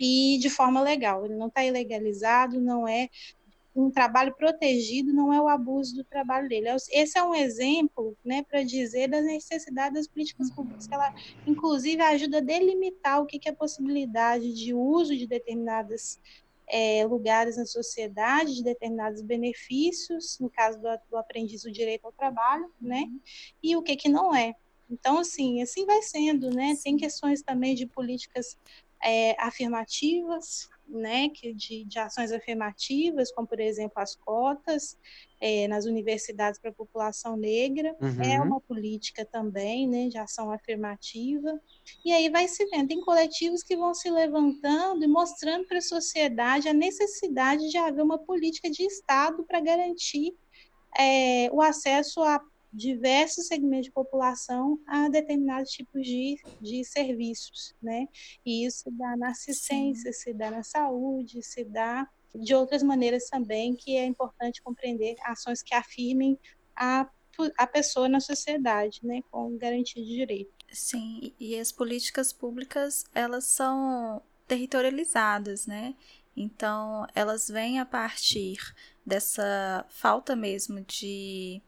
[0.00, 1.24] e de forma legal.
[1.24, 3.08] Ele não está ilegalizado, não é
[3.74, 6.68] um trabalho protegido não é o abuso do trabalho dele.
[6.92, 11.12] Esse é um exemplo né, para dizer das necessidades das políticas públicas, que ela,
[11.46, 16.20] inclusive, ajuda a delimitar o que, que é a possibilidade de uso de determinados
[16.68, 22.12] é, lugares na sociedade, de determinados benefícios, no caso do, do aprendiz, o direito ao
[22.12, 23.20] trabalho, né, uhum.
[23.62, 24.54] e o que, que não é.
[24.90, 26.76] Então, assim, assim vai sendo, né?
[26.82, 28.58] Tem questões também de políticas
[29.02, 34.98] é, afirmativas, né, que de, de ações afirmativas, como por exemplo as cotas
[35.46, 38.22] é, nas universidades para a população negra, é uhum.
[38.22, 41.60] é uma política também, né, de ação afirmativa.
[42.02, 45.82] E aí vai se vendo, tem coletivos que vão se levantando e mostrando para a
[45.82, 50.34] sociedade a necessidade de haver uma política de Estado para garantir
[50.98, 52.40] é, o acesso a
[52.72, 58.08] diversos segmentos de população a determinados tipos de, de serviços, né?
[58.46, 60.20] E isso se dá na assistência, Sim.
[60.20, 65.62] se dá na saúde, se dá de outras maneiras também, que é importante compreender ações
[65.62, 66.38] que afirmem
[66.76, 67.08] a,
[67.56, 69.22] a pessoa na sociedade, né?
[69.30, 70.52] Com garantia de direito.
[70.72, 75.94] Sim, e as políticas públicas, elas são territorializadas, né?
[76.36, 78.58] Então, elas vêm a partir
[79.06, 81.62] dessa falta mesmo de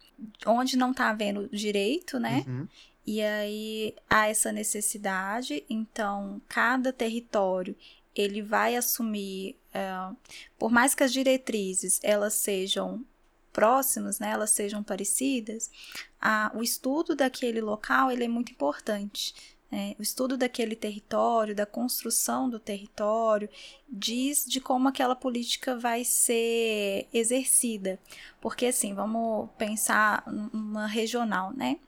[0.45, 2.45] onde não está havendo direito, né?
[2.47, 2.67] Uhum.
[3.07, 7.77] E aí há essa necessidade, então cada território
[8.17, 10.17] ele vai assumir, uh,
[10.59, 13.05] por mais que as diretrizes elas sejam
[13.53, 15.71] próximas, né, elas sejam parecidas,
[16.21, 19.35] a, o estudo daquele local ele é muito importante.
[19.73, 23.49] É, o estudo daquele território, da construção do território,
[23.89, 27.99] diz de como aquela política vai ser exercida.
[28.41, 31.79] Porque, assim, vamos pensar numa regional, né?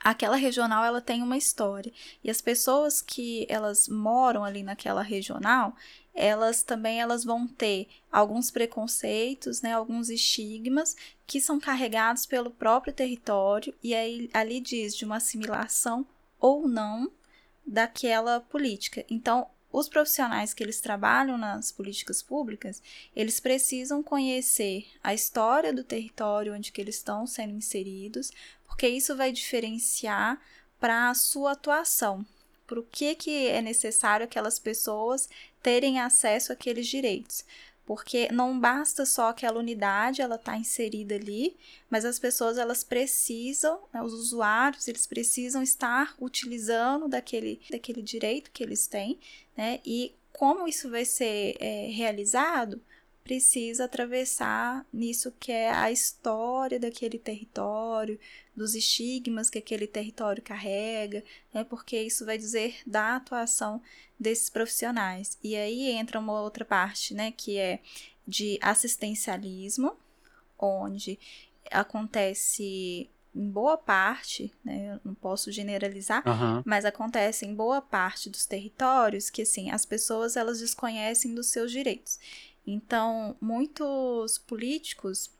[0.00, 1.92] Aquela regional ela tem uma história
[2.22, 5.76] e as pessoas que elas moram ali naquela regional
[6.14, 12.92] elas também elas vão ter alguns preconceitos, né, alguns estigmas que são carregados pelo próprio
[12.92, 16.06] território e aí ali diz de uma assimilação
[16.38, 17.10] ou não
[17.66, 19.04] daquela política.
[19.08, 22.82] Então, os profissionais que eles trabalham nas políticas públicas,
[23.16, 28.30] eles precisam conhecer a história do território onde que eles estão sendo inseridos,
[28.72, 30.40] porque isso vai diferenciar
[30.80, 32.24] para a sua atuação,
[32.66, 35.28] para o que, que é necessário aquelas pessoas
[35.62, 37.44] terem acesso àqueles direitos
[37.84, 41.56] porque não basta só aquela unidade, ela está inserida ali,
[41.90, 48.50] mas as pessoas elas precisam, né, os usuários, eles precisam estar utilizando daquele, daquele direito
[48.52, 49.18] que eles têm,
[49.56, 49.80] né?
[49.84, 52.80] E como isso vai ser é, realizado,
[53.24, 58.18] precisa atravessar nisso que é a história daquele território,
[58.54, 61.64] dos estigmas que aquele território carrega, né?
[61.64, 63.80] Porque isso vai dizer da atuação
[64.18, 65.38] desses profissionais.
[65.42, 67.80] E aí entra uma outra parte, né, que é
[68.26, 69.96] de assistencialismo,
[70.58, 71.18] onde
[71.70, 76.62] acontece em boa parte, né, eu não posso generalizar, uhum.
[76.66, 81.72] mas acontece em boa parte dos territórios que assim as pessoas elas desconhecem dos seus
[81.72, 82.18] direitos.
[82.66, 85.30] Então, muitos políticos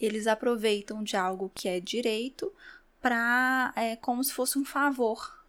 [0.00, 2.52] eles aproveitam de algo que é direito
[3.00, 5.44] para é como se fosse um favor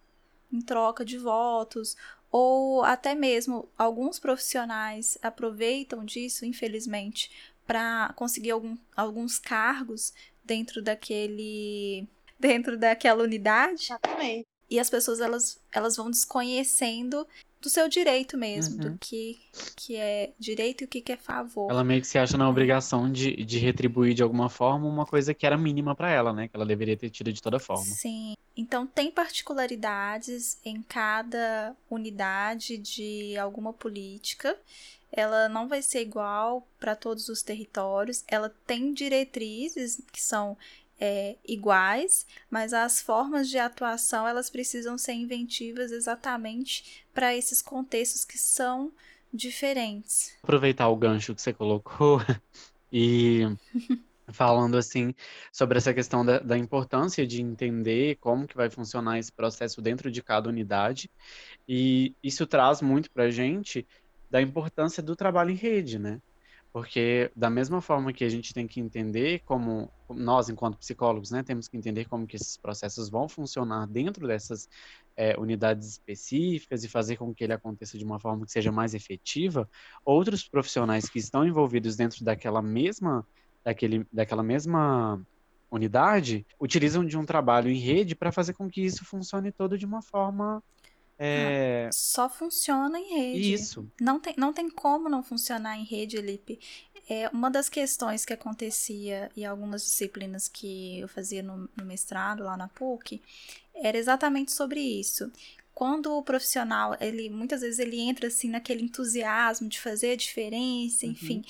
[0.52, 1.96] em troca de votos
[2.30, 7.30] ou até mesmo alguns profissionais aproveitam disso, infelizmente,
[7.64, 10.12] para conseguir algum, alguns cargos
[10.44, 13.84] dentro daquele dentro daquela unidade.
[13.84, 14.46] Exatamente.
[14.68, 17.26] E as pessoas elas, elas vão desconhecendo
[17.64, 18.90] do seu direito mesmo, uhum.
[18.92, 19.40] do que,
[19.74, 21.70] que é direito e o que, que é favor.
[21.70, 25.32] Ela meio que se acha na obrigação de, de retribuir de alguma forma uma coisa
[25.32, 26.46] que era mínima para ela, né?
[26.46, 27.84] Que ela deveria ter tido de toda forma.
[27.86, 28.36] Sim.
[28.54, 34.56] Então tem particularidades em cada unidade de alguma política.
[35.10, 38.22] Ela não vai ser igual para todos os territórios.
[38.28, 40.56] Ela tem diretrizes que são
[41.00, 48.24] é, iguais, mas as formas de atuação elas precisam ser inventivas exatamente para esses contextos
[48.24, 48.92] que são
[49.32, 50.36] diferentes.
[50.42, 52.20] Aproveitar o gancho que você colocou
[52.92, 53.42] e
[54.28, 55.14] falando assim
[55.52, 60.10] sobre essa questão da, da, importância de entender como que vai funcionar esse processo dentro
[60.10, 61.10] de cada unidade
[61.68, 63.86] e isso traz muito para a gente
[64.30, 66.20] da importância do trabalho em rede, né?
[66.74, 71.40] Porque da mesma forma que a gente tem que entender como nós, enquanto psicólogos, né,
[71.40, 74.68] temos que entender como que esses processos vão funcionar dentro dessas
[75.16, 78.92] é, unidades específicas e fazer com que ele aconteça de uma forma que seja mais
[78.92, 79.70] efetiva,
[80.04, 83.24] outros profissionais que estão envolvidos dentro daquela mesma,
[83.62, 85.24] daquele, daquela mesma
[85.70, 89.86] unidade utilizam de um trabalho em rede para fazer com que isso funcione todo de
[89.86, 90.60] uma forma
[91.18, 91.88] é...
[91.92, 93.52] Só funciona em rede.
[93.52, 93.90] Isso.
[94.00, 96.58] Não tem, não tem como não funcionar em rede, Lipe.
[97.08, 102.42] É, uma das questões que acontecia em algumas disciplinas que eu fazia no, no mestrado
[102.44, 103.20] lá na PUC
[103.74, 105.30] era exatamente sobre isso
[105.74, 111.04] quando o profissional, ele muitas vezes ele entra assim naquele entusiasmo de fazer a diferença,
[111.04, 111.38] enfim.
[111.38, 111.44] Uhum.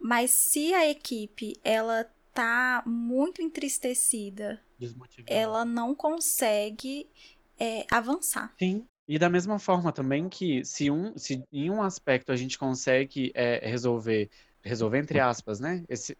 [0.00, 4.60] Mas se a equipe ela tá muito entristecida,
[5.26, 7.06] ela não consegue
[7.58, 8.54] é, avançar.
[8.58, 8.86] Sim.
[9.10, 13.32] E da mesma forma também que se, um, se em um aspecto a gente consegue
[13.34, 14.30] é, resolver,
[14.62, 15.82] resolver entre aspas, né?
[15.88, 16.16] Esse,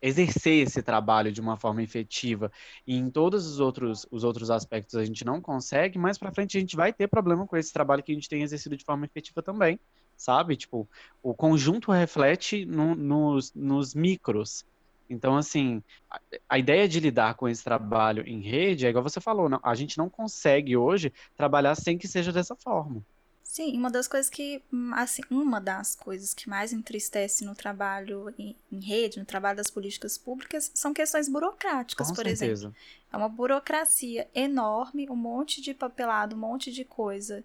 [0.00, 2.50] exercer esse trabalho de uma forma efetiva
[2.86, 6.56] e em todos os outros, os outros aspectos a gente não consegue, mais para frente
[6.56, 9.04] a gente vai ter problema com esse trabalho que a gente tem exercido de forma
[9.04, 9.78] efetiva também,
[10.16, 10.56] sabe?
[10.56, 10.88] Tipo,
[11.22, 14.64] o conjunto reflete no, nos, nos micros.
[15.12, 19.20] Então, assim, a, a, ideia de lidar com esse trabalho em rede é igual você
[19.20, 23.04] falou, não, a gente não consegue hoje trabalhar sem que seja dessa forma.
[23.42, 28.32] Sim, uma das coisas que, hum, assim, uma das coisas que mais entristece no trabalho
[28.38, 32.46] em, em rede, no trabalho das políticas públicas, são questões burocráticas, Com por certeza.
[32.46, 32.76] exemplo.
[33.12, 37.44] É uma burocracia enorme, um monte de papelado, um monte de coisa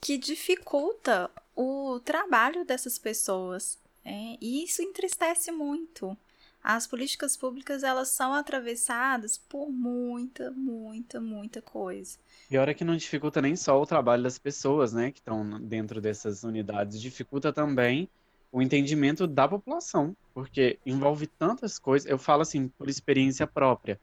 [0.00, 3.78] que dificulta o trabalho dessas pessoas.
[4.02, 6.16] É, e isso entristece muito.
[6.62, 12.18] As políticas públicas elas são atravessadas por muita, muita, muita coisa.
[12.48, 16.00] Pior é que não dificulta nem só o trabalho das pessoas, né, que estão dentro
[16.00, 18.08] dessas unidades, dificulta também
[18.52, 22.10] o entendimento da população, porque envolve tantas coisas.
[22.10, 23.98] Eu falo assim por experiência própria.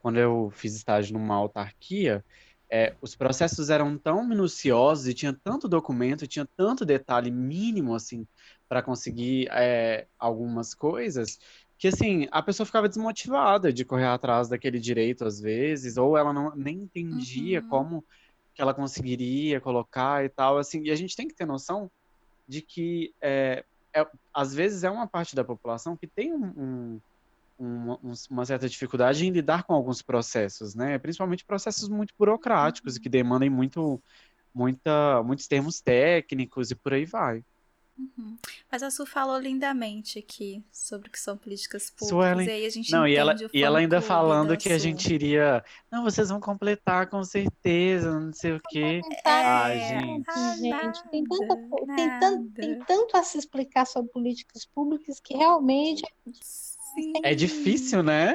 [0.00, 2.24] Quando eu fiz estágio numa autarquia,
[2.70, 8.26] é, os processos eram tão minuciosos e tinha tanto documento, tinha tanto detalhe mínimo assim
[8.68, 11.38] para conseguir é, algumas coisas
[11.78, 16.32] que assim, a pessoa ficava desmotivada de correr atrás daquele direito às vezes, ou ela
[16.32, 17.68] não nem entendia uhum.
[17.68, 18.04] como
[18.52, 21.88] que ela conseguiria colocar e tal, assim, e a gente tem que ter noção
[22.48, 23.64] de que é,
[23.94, 27.00] é às vezes é uma parte da população que tem um,
[27.60, 30.98] um, um, uma certa dificuldade em lidar com alguns processos, né?
[30.98, 32.98] Principalmente processos muito burocráticos uhum.
[32.98, 34.02] e que demandem muito,
[34.52, 37.44] muita, muitos termos técnicos e por aí vai.
[37.98, 38.38] Uhum.
[38.70, 42.08] Mas a Su falou lindamente aqui sobre o que são políticas públicas.
[42.08, 42.46] Suelen...
[42.46, 45.64] E aí a gente não, e ela, e ela ainda falando que a gente iria.
[45.90, 49.00] Não, vocês vão completar com certeza, não sei o quê.
[49.24, 50.24] É, ah, gente.
[50.28, 51.56] Ah, gente, tem, tanta,
[51.96, 56.04] tem, tanto, tem tanto a se explicar sobre políticas públicas que realmente.
[56.40, 57.12] Sim.
[57.24, 58.34] É difícil, né?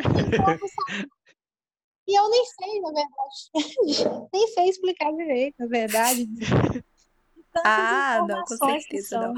[2.06, 3.50] E eu nem sei, na verdade.
[4.34, 6.28] nem sei explicar direito, na verdade.
[7.64, 9.34] ah, não, com certeza não.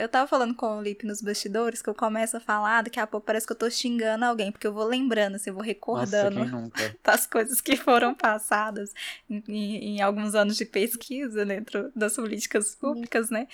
[0.00, 3.06] Eu tava falando com o Lipe nos bastidores que eu começo a falar, daqui a
[3.06, 6.44] pouco parece que eu tô xingando alguém, porque eu vou lembrando, assim, eu vou recordando
[6.44, 8.92] Nossa, das coisas que foram passadas
[9.30, 13.48] em, em, em, alguns anos de pesquisa dentro das políticas públicas, né?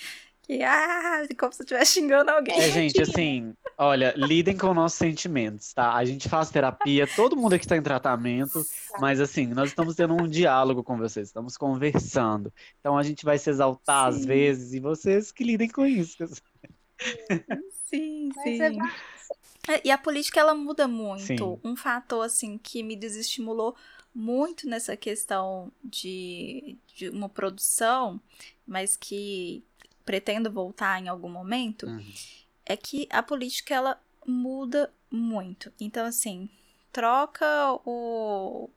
[0.49, 2.59] Que, ah, como se eu estivesse xingando alguém.
[2.59, 5.93] É, gente, assim, olha, lidem com nossos sentimentos, tá?
[5.93, 8.65] A gente faz terapia, todo mundo aqui está em tratamento,
[8.99, 12.51] mas assim, nós estamos tendo um diálogo com vocês, estamos conversando.
[12.79, 14.17] Então a gente vai se exaltar sim.
[14.17, 16.17] às vezes e vocês que lidem com isso.
[17.85, 18.79] Sim, sim.
[19.67, 21.27] É, e a política ela muda muito.
[21.27, 21.59] Sim.
[21.63, 23.75] Um fator assim que me desestimulou
[24.15, 28.19] muito nessa questão de, de uma produção,
[28.65, 29.63] mas que
[30.09, 32.03] pretendo voltar em algum momento, uhum.
[32.65, 35.71] é que a política ela muda muito.
[35.79, 36.49] Então, assim,
[36.91, 37.45] troca
[37.85, 38.71] o.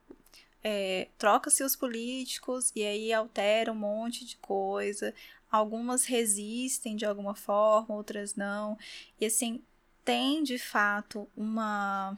[0.62, 5.14] É, Troca-se os políticos e aí altera um monte de coisa.
[5.50, 8.76] Algumas resistem de alguma forma, outras não.
[9.18, 9.62] E assim,
[10.04, 12.14] tem de fato uma,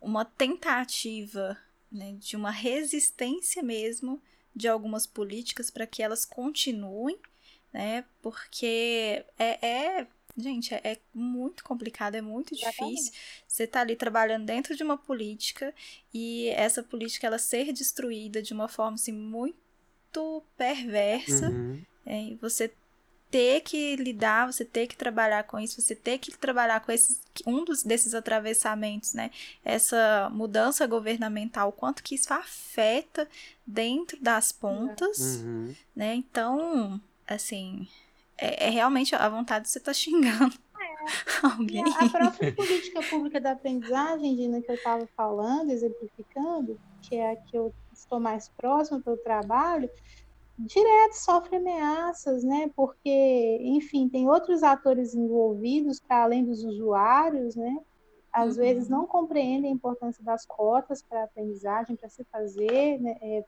[0.00, 1.58] uma tentativa
[1.90, 4.22] né, de uma resistência mesmo
[4.54, 7.18] de algumas políticas para que elas continuem
[7.72, 8.04] né?
[8.22, 13.12] Porque é, é gente, é, é muito complicado, é muito difícil.
[13.46, 15.74] Você tá ali trabalhando dentro de uma política
[16.14, 21.48] e essa política ela ser destruída de uma forma assim muito perversa.
[21.50, 21.82] Uhum.
[22.06, 22.72] É, você
[23.30, 27.20] ter que lidar, você ter que trabalhar com isso, você ter que trabalhar com esses,
[27.46, 29.30] um dos, desses atravessamentos, né?
[29.62, 33.28] Essa mudança governamental, quanto que isso afeta
[33.66, 35.74] dentro das pontas, uhum.
[35.94, 36.14] né?
[36.14, 36.98] Então,
[37.28, 37.86] assim,
[38.36, 41.46] é, é, realmente a vontade de você estar tá xingando é.
[41.46, 41.84] alguém.
[41.86, 47.32] E a própria política pública da aprendizagem, Dina, que eu estava falando, exemplificando, que é
[47.32, 49.90] a que eu estou mais próximo do trabalho,
[50.58, 52.70] direto sofre ameaças, né?
[52.74, 57.78] Porque, enfim, tem outros atores envolvidos para além dos usuários, né?
[58.32, 58.62] Às uhum.
[58.62, 63.16] vezes não compreendem a importância das cotas para a aprendizagem, para se fazer, né?
[63.20, 63.44] É,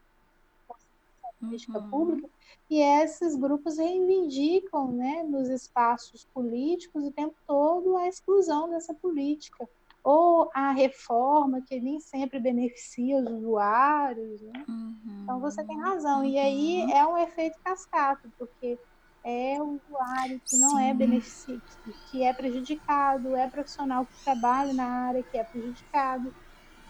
[1.40, 1.90] política uhum.
[1.90, 2.28] pública,
[2.68, 9.68] e esses grupos reivindicam né, nos espaços políticos o tempo todo a exclusão dessa política,
[10.02, 14.40] ou a reforma que nem sempre beneficia os usuários.
[14.40, 14.64] Né?
[14.68, 15.20] Uhum.
[15.22, 16.24] Então você tem razão.
[16.24, 16.90] E aí uhum.
[16.90, 18.78] é um efeito cascata, porque
[19.22, 20.90] é o usuário que não é Sim.
[20.90, 21.62] é beneficiado,
[22.10, 26.34] que é prejudicado, é profissional que trabalha na área que é prejudicado,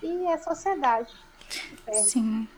[0.03, 1.13] e é a sociedade.
[1.93, 2.49] Sim.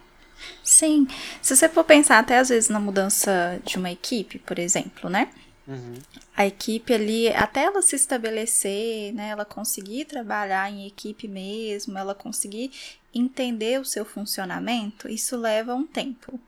[0.62, 1.06] Sim.
[1.40, 5.30] Se você for pensar até às vezes na mudança de uma equipe, por exemplo, né?
[5.66, 5.94] Uhum.
[6.36, 9.28] A equipe ali, até ela se estabelecer, né?
[9.28, 12.70] Ela conseguir trabalhar em equipe mesmo, ela conseguir
[13.14, 16.40] entender o seu funcionamento, isso leva um tempo.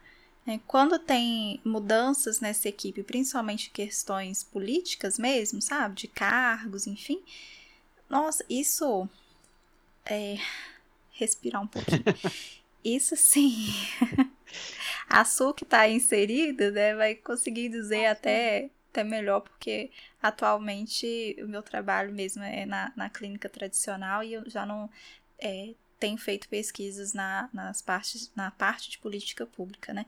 [0.46, 0.60] Né?
[0.66, 5.94] Quando tem mudanças nessa equipe, principalmente questões políticas mesmo, sabe?
[5.94, 7.22] De cargos, enfim.
[8.08, 9.08] Nossa, isso
[10.04, 10.38] é
[11.12, 12.04] respirar um pouquinho.
[12.84, 13.68] Isso sim.
[15.08, 19.90] a Su que está inserida, né, vai conseguir dizer até, até melhor, porque
[20.22, 24.90] atualmente o meu trabalho mesmo é na, na clínica tradicional e eu já não
[25.38, 30.04] é, tenho feito pesquisas na, nas partes, na parte de política pública, né?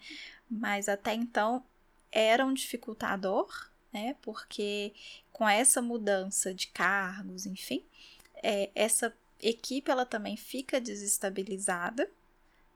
[0.51, 1.64] Mas até então
[2.12, 4.16] era um dificultador, né?
[4.22, 4.93] Porque
[5.33, 7.83] com essa mudança de cargos, enfim,
[8.43, 12.11] é, essa equipe ela também fica desestabilizada,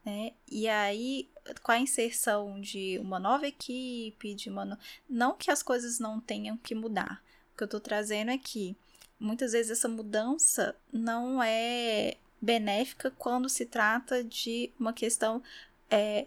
[0.05, 0.33] né?
[0.51, 1.29] E aí,
[1.63, 4.79] com a inserção de uma nova equipe, de uma no...
[5.09, 7.23] não que as coisas não tenham que mudar.
[7.53, 8.77] O que eu estou trazendo é que
[9.19, 15.43] muitas vezes essa mudança não é benéfica quando se trata de uma questão
[15.91, 16.27] é,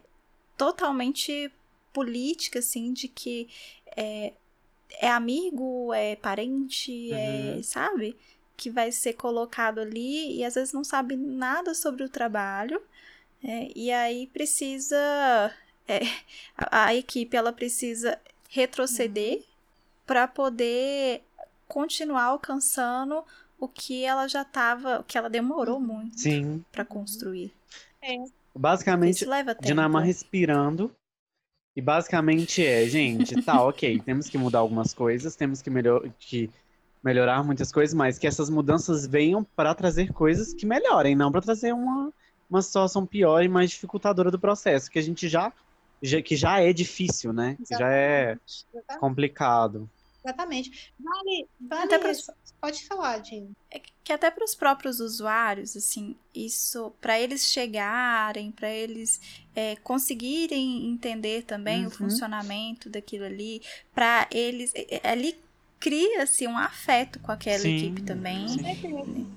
[0.55, 1.51] totalmente
[1.91, 3.49] política, assim, de que
[3.97, 4.33] é,
[4.99, 7.59] é amigo, é parente, é, uhum.
[7.59, 8.15] é, sabe?
[8.55, 12.79] Que vai ser colocado ali e às vezes não sabe nada sobre o trabalho
[13.43, 15.51] é, e aí precisa.
[15.87, 15.99] É,
[16.57, 18.17] a, a, equipe ela precisa
[18.49, 19.43] retroceder uhum.
[20.05, 21.21] para poder
[21.67, 23.23] continuar alcançando
[23.59, 25.85] o que ela já estava, o que ela demorou uhum.
[25.85, 27.51] muito para construir.
[28.01, 28.23] É.
[28.55, 29.25] Basicamente,
[29.61, 30.91] Dinamar respirando.
[31.75, 36.49] E basicamente é, gente, tá, ok, temos que mudar algumas coisas, temos que, melhor, que
[37.03, 41.41] melhorar muitas coisas, mas que essas mudanças venham para trazer coisas que melhorem, não para
[41.41, 42.13] trazer uma
[42.53, 45.51] uma situação pior e mais dificultadora do processo, que a gente já,
[46.01, 47.57] já que já é difícil, né?
[47.67, 48.99] Que já é Exatamente.
[48.99, 49.89] complicado.
[50.23, 50.93] Exatamente.
[50.97, 52.29] Vale, vale pros...
[52.61, 53.53] pode falar, Jim.
[53.69, 59.19] É que até para os próprios usuários, assim, isso, para eles chegarem, para eles
[59.55, 61.87] é, conseguirem entender também uhum.
[61.87, 63.61] o funcionamento daquilo ali,
[63.93, 65.37] para eles é, é, ali
[65.83, 68.47] cria-se um afeto com aquela sim, equipe também.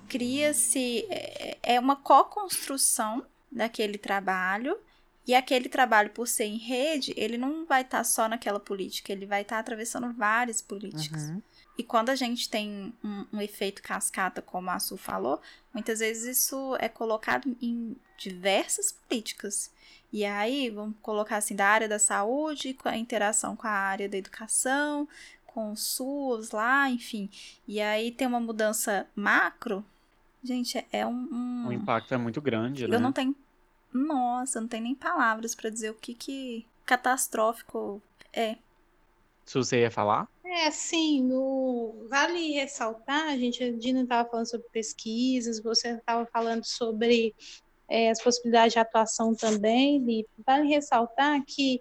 [0.09, 1.05] Cria-se.
[1.11, 4.78] É, é uma co-construção daquele trabalho.
[5.26, 9.12] E aquele trabalho, por ser em rede, ele não vai estar tá só naquela política,
[9.12, 11.30] ele vai estar tá atravessando várias políticas.
[11.30, 11.42] Uhum.
[11.76, 15.42] E quando a gente tem um, um, efeito cascata, como a Su falou,
[15.74, 19.68] muitas vezes isso é colocado em diversas políticas.
[20.12, 24.09] E aí, vamos colocar assim, da área da saúde, com a interação com a área
[24.09, 25.09] da educação,
[25.57, 27.30] com o SUS lá, enfim.
[27.66, 29.82] E aí tem uma mudança macro.
[30.44, 31.28] Gente, é um.
[31.32, 31.68] um...
[31.68, 32.96] O impacto é muito grande, eu né?
[32.96, 33.34] Eu não tenho.
[33.90, 38.02] Nossa, não tenho nem palavras para dizer o que que catastrófico
[38.34, 38.57] é.
[39.46, 40.28] Se você ia falar?
[40.44, 42.07] É, assim, no...
[42.11, 47.34] vale ressaltar, a gente, a Dina estava falando sobre pesquisas, você estava falando sobre
[47.88, 50.28] é, as possibilidades de atuação também, Lipe.
[50.46, 51.80] Vale ressaltar que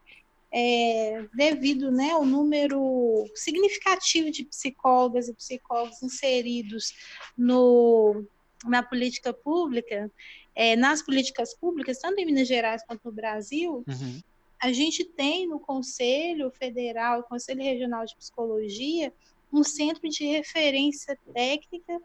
[0.57, 6.93] é, devido né, ao número significativo de psicólogas e psicólogos inseridos
[7.37, 8.23] no,
[8.63, 10.09] na política pública,
[10.55, 14.21] é, nas políticas públicas, tanto em Minas Gerais quanto no Brasil, uhum.
[14.61, 19.13] a gente tem no Conselho Federal, Conselho Regional de Psicologia,
[19.51, 22.01] um centro de referência técnica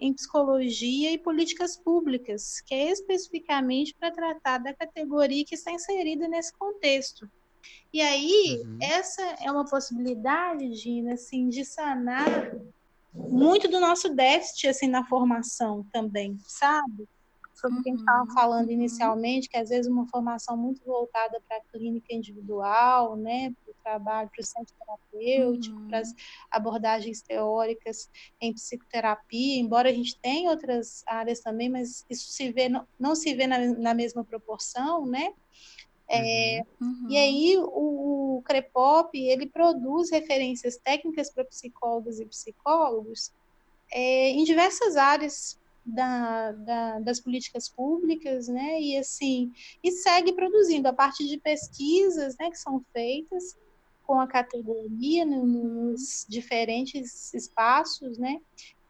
[0.00, 6.26] em psicologia e políticas públicas, que é especificamente para tratar da categoria que está inserida
[6.26, 7.30] nesse contexto.
[7.92, 8.78] E aí, uhum.
[8.80, 12.52] essa é uma possibilidade, Gina, assim, de sanar
[13.14, 17.08] muito do nosso déficit assim na formação também, sabe?
[17.54, 18.34] Sobre o que a gente estava uhum.
[18.34, 18.72] falando uhum.
[18.72, 23.76] inicialmente, que às vezes uma formação muito voltada para a clínica individual, né, para o
[23.82, 25.88] trabalho, para o centro terapêutico, uhum.
[25.88, 26.14] para as
[26.50, 28.10] abordagens teóricas
[28.40, 33.14] em psicoterapia, embora a gente tenha outras áreas também, mas isso se vê, não, não
[33.14, 35.34] se vê na, na mesma proporção, né?
[36.08, 37.06] É, uhum.
[37.08, 43.32] E aí o, o Crepop ele produz referências técnicas para psicólogas e psicólogos
[43.90, 48.80] é, em diversas áreas da, da, das políticas públicas, né?
[48.80, 53.56] E assim, e segue produzindo a partir de pesquisas, né, que são feitas
[54.06, 58.40] com a categoria nos diferentes espaços, né?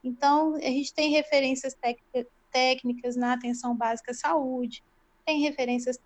[0.02, 1.76] Então, a gente tem referências
[2.50, 4.82] técnicas na atenção básica à saúde,
[5.24, 5.98] tem referências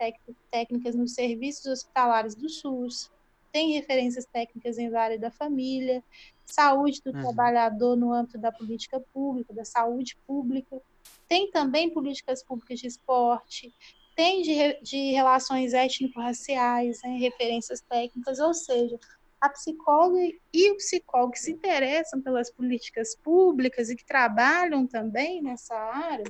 [0.50, 3.10] técnicas nos serviços hospitalares do SUS,
[3.52, 6.02] tem referências técnicas em área da família,
[6.44, 7.22] saúde do uhum.
[7.22, 10.80] trabalhador no âmbito da política pública, da saúde pública,
[11.28, 13.74] tem também políticas públicas de esporte,
[14.14, 18.98] tem de, de relações étnico-raciais, né, referências técnicas, ou seja,
[19.40, 20.20] a psicóloga
[20.52, 26.24] e o psicólogo que se interessam pelas políticas públicas e que trabalham também nessa área,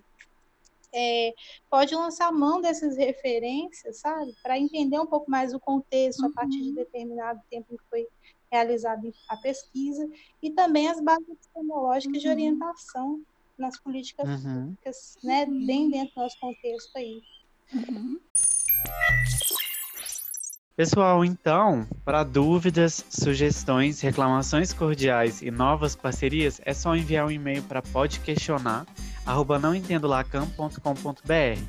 [0.93, 1.35] é,
[1.71, 6.29] pode lançar mão dessas referências, sabe, para entender um pouco mais o contexto uhum.
[6.29, 6.75] a partir de uhum.
[6.75, 8.07] determinado tempo que foi
[8.51, 10.09] realizada a pesquisa
[10.43, 12.21] e também as bases epistemológicas uhum.
[12.21, 13.23] de orientação
[13.59, 14.67] nas políticas uhum.
[14.67, 17.23] públicas, né, bem dentro do nosso contexto aí.
[17.73, 18.21] Uhum.
[20.77, 27.63] Pessoal, então, para dúvidas, sugestões, reclamações cordiais e novas parcerias, é só enviar um e-mail
[27.63, 27.81] para
[29.27, 31.61] podquestionar@nãoentendolacan.com.br.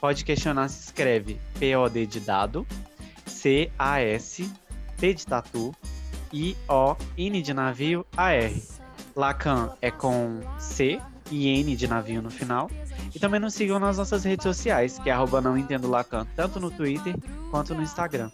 [0.00, 2.66] Pode questionar se escreve P-O-D de dado,
[3.26, 4.50] C-A-S,
[4.96, 5.74] T de tatu,
[6.32, 8.62] I-O-N de navio, A-R.
[9.14, 12.70] Lacan é com C e N de navio no final.
[13.14, 16.60] E também nos sigam nas nossas redes sociais, que é arroba não entendo Lacan, tanto
[16.60, 17.14] no Twitter
[17.50, 18.30] quanto no Instagram.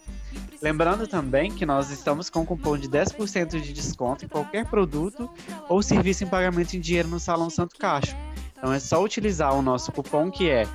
[0.61, 5.31] Lembrando também que nós estamos com um cupom de 10% de desconto em qualquer produto
[5.69, 8.17] ou serviço em pagamento em dinheiro no Salão Santo Cacho.
[8.65, 10.67] Então é só utilizar o nosso cupom que é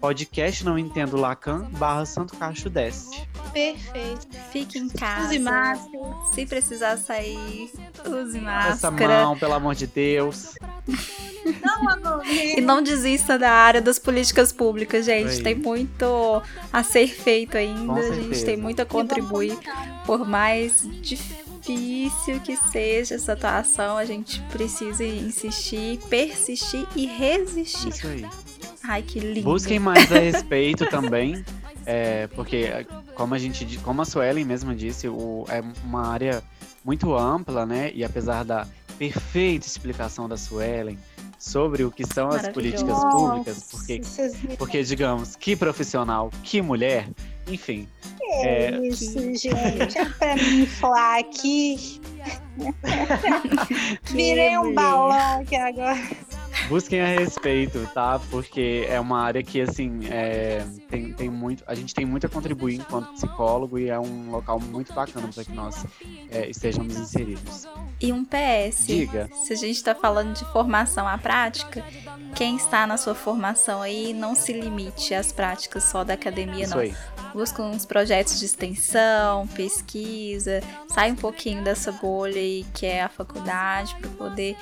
[0.00, 3.10] podcast não entendo Lacan barra Santo Cacho 10.
[3.52, 4.26] Perfeito.
[4.50, 5.28] Fique em casa.
[5.28, 6.14] Use máscara.
[6.34, 7.70] Se precisar sair,
[8.04, 8.72] use máscara.
[8.72, 10.56] Essa mão, pelo amor de Deus.
[11.62, 15.40] Não, e não desista da área das políticas públicas, gente.
[15.40, 16.42] Tem muito
[16.72, 17.92] a ser feito ainda.
[17.92, 19.56] a gente tem muito a contribuir.
[20.04, 27.88] Por mais difícil que seja essa atuação, a gente precisa insistir, persistir e resistir.
[27.88, 28.24] Isso aí.
[28.82, 29.42] Ai, que lindo.
[29.42, 31.44] Busquem mais a respeito também.
[31.84, 32.68] É, porque,
[33.14, 36.42] como a gente, como a Suelen mesma disse, o, é uma área
[36.84, 37.92] muito ampla, né?
[37.94, 38.66] E apesar da
[38.98, 40.98] perfeita explicação da Suelen,
[41.38, 44.00] sobre o que são as políticas públicas, porque,
[44.58, 47.08] porque, digamos, que profissional, que mulher,
[47.46, 47.86] enfim.
[48.22, 48.86] É, é...
[48.86, 49.98] isso, gente.
[49.98, 52.00] É pra me inflar aqui.
[54.04, 55.98] Virei um balão aqui agora.
[56.68, 58.18] Busquem a respeito, tá?
[58.30, 61.62] Porque é uma área que, assim, é, tem, tem muito.
[61.66, 65.44] A gente tem muito a contribuir enquanto psicólogo e é um local muito bacana para
[65.44, 65.84] que nós
[66.30, 67.66] é, estejamos inseridos.
[68.00, 68.86] E um PS.
[68.86, 69.28] Diga.
[69.32, 71.84] Se a gente está falando de formação à prática,
[72.34, 76.74] quem está na sua formação aí, não se limite às práticas só da academia, Isso
[76.74, 76.80] não.
[76.80, 76.94] Aí
[77.36, 83.10] busca uns projetos de extensão, pesquisa, sai um pouquinho dessa bolha aí que é a
[83.10, 84.56] faculdade para poder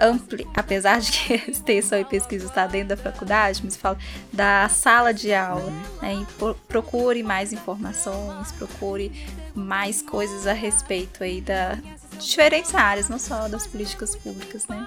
[0.00, 3.96] ampliar, apesar de que extensão e pesquisa está dentro da faculdade, mas falo
[4.32, 5.70] da sala de aula,
[6.00, 6.26] né?
[6.68, 9.10] procure mais informações, procure
[9.54, 11.78] mais coisas a respeito aí da
[12.18, 14.86] diferentes áreas, não só das políticas públicas, né?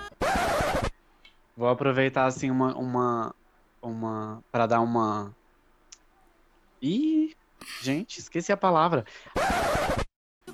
[1.58, 3.36] Vou aproveitar assim uma uma
[3.82, 5.34] uma para dar uma
[6.82, 7.34] Ih,
[7.82, 9.06] gente, esqueci a palavra.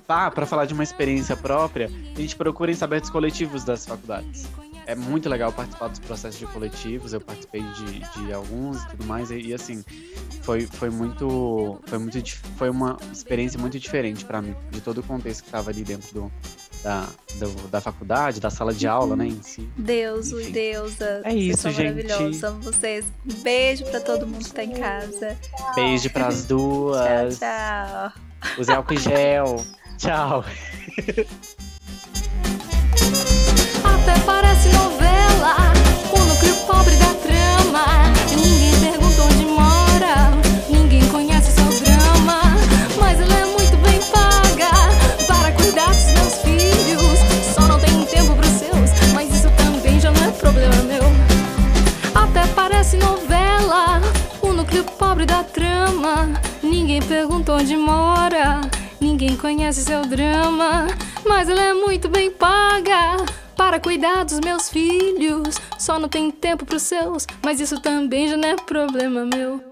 [0.08, 4.48] Ah, para falar de uma experiência própria, a gente procura em saberes coletivos das faculdades.
[4.90, 9.04] É muito legal participar dos processos de coletivos, eu participei de, de alguns e tudo
[9.04, 9.84] mais, e, e, assim,
[10.42, 11.80] foi, foi muito.
[11.86, 12.20] Foi muito
[12.56, 16.12] foi uma experiência muito diferente para mim, de todo o contexto que estava ali dentro
[16.12, 16.32] do,
[16.82, 19.60] da, do, da faculdade, da sala de aula, né, em si.
[19.76, 20.50] Deus, Enfim.
[20.50, 21.20] deusa.
[21.22, 22.02] É isso, gente.
[22.02, 22.46] Maravilhoso.
[22.46, 23.06] Amo vocês.
[23.24, 25.38] Um beijo para todo mundo que tá em casa.
[25.76, 27.38] Beijo para as duas.
[27.38, 28.58] tchau, tchau.
[28.58, 29.64] Use álcool gel.
[29.98, 30.44] tchau.
[34.10, 35.72] Até parece novela,
[36.12, 37.86] o núcleo pobre da trama.
[38.34, 40.32] Ninguém pergunta onde mora,
[40.68, 42.40] ninguém conhece seu drama,
[42.98, 44.70] mas ela é muito bem paga
[45.28, 47.20] para cuidar dos meus filhos.
[47.54, 51.04] Só não tenho tempo pros seus, mas isso também já não é problema meu.
[52.12, 54.00] Até parece novela,
[54.42, 56.30] o núcleo pobre da trama.
[56.64, 58.60] Ninguém pergunta onde mora,
[59.00, 60.88] ninguém conhece seu drama,
[61.24, 65.56] mas ela é muito bem paga para cuidar dos meus filhos.
[65.78, 69.69] Só não tem tempo pros seus, mas isso também já não é problema meu.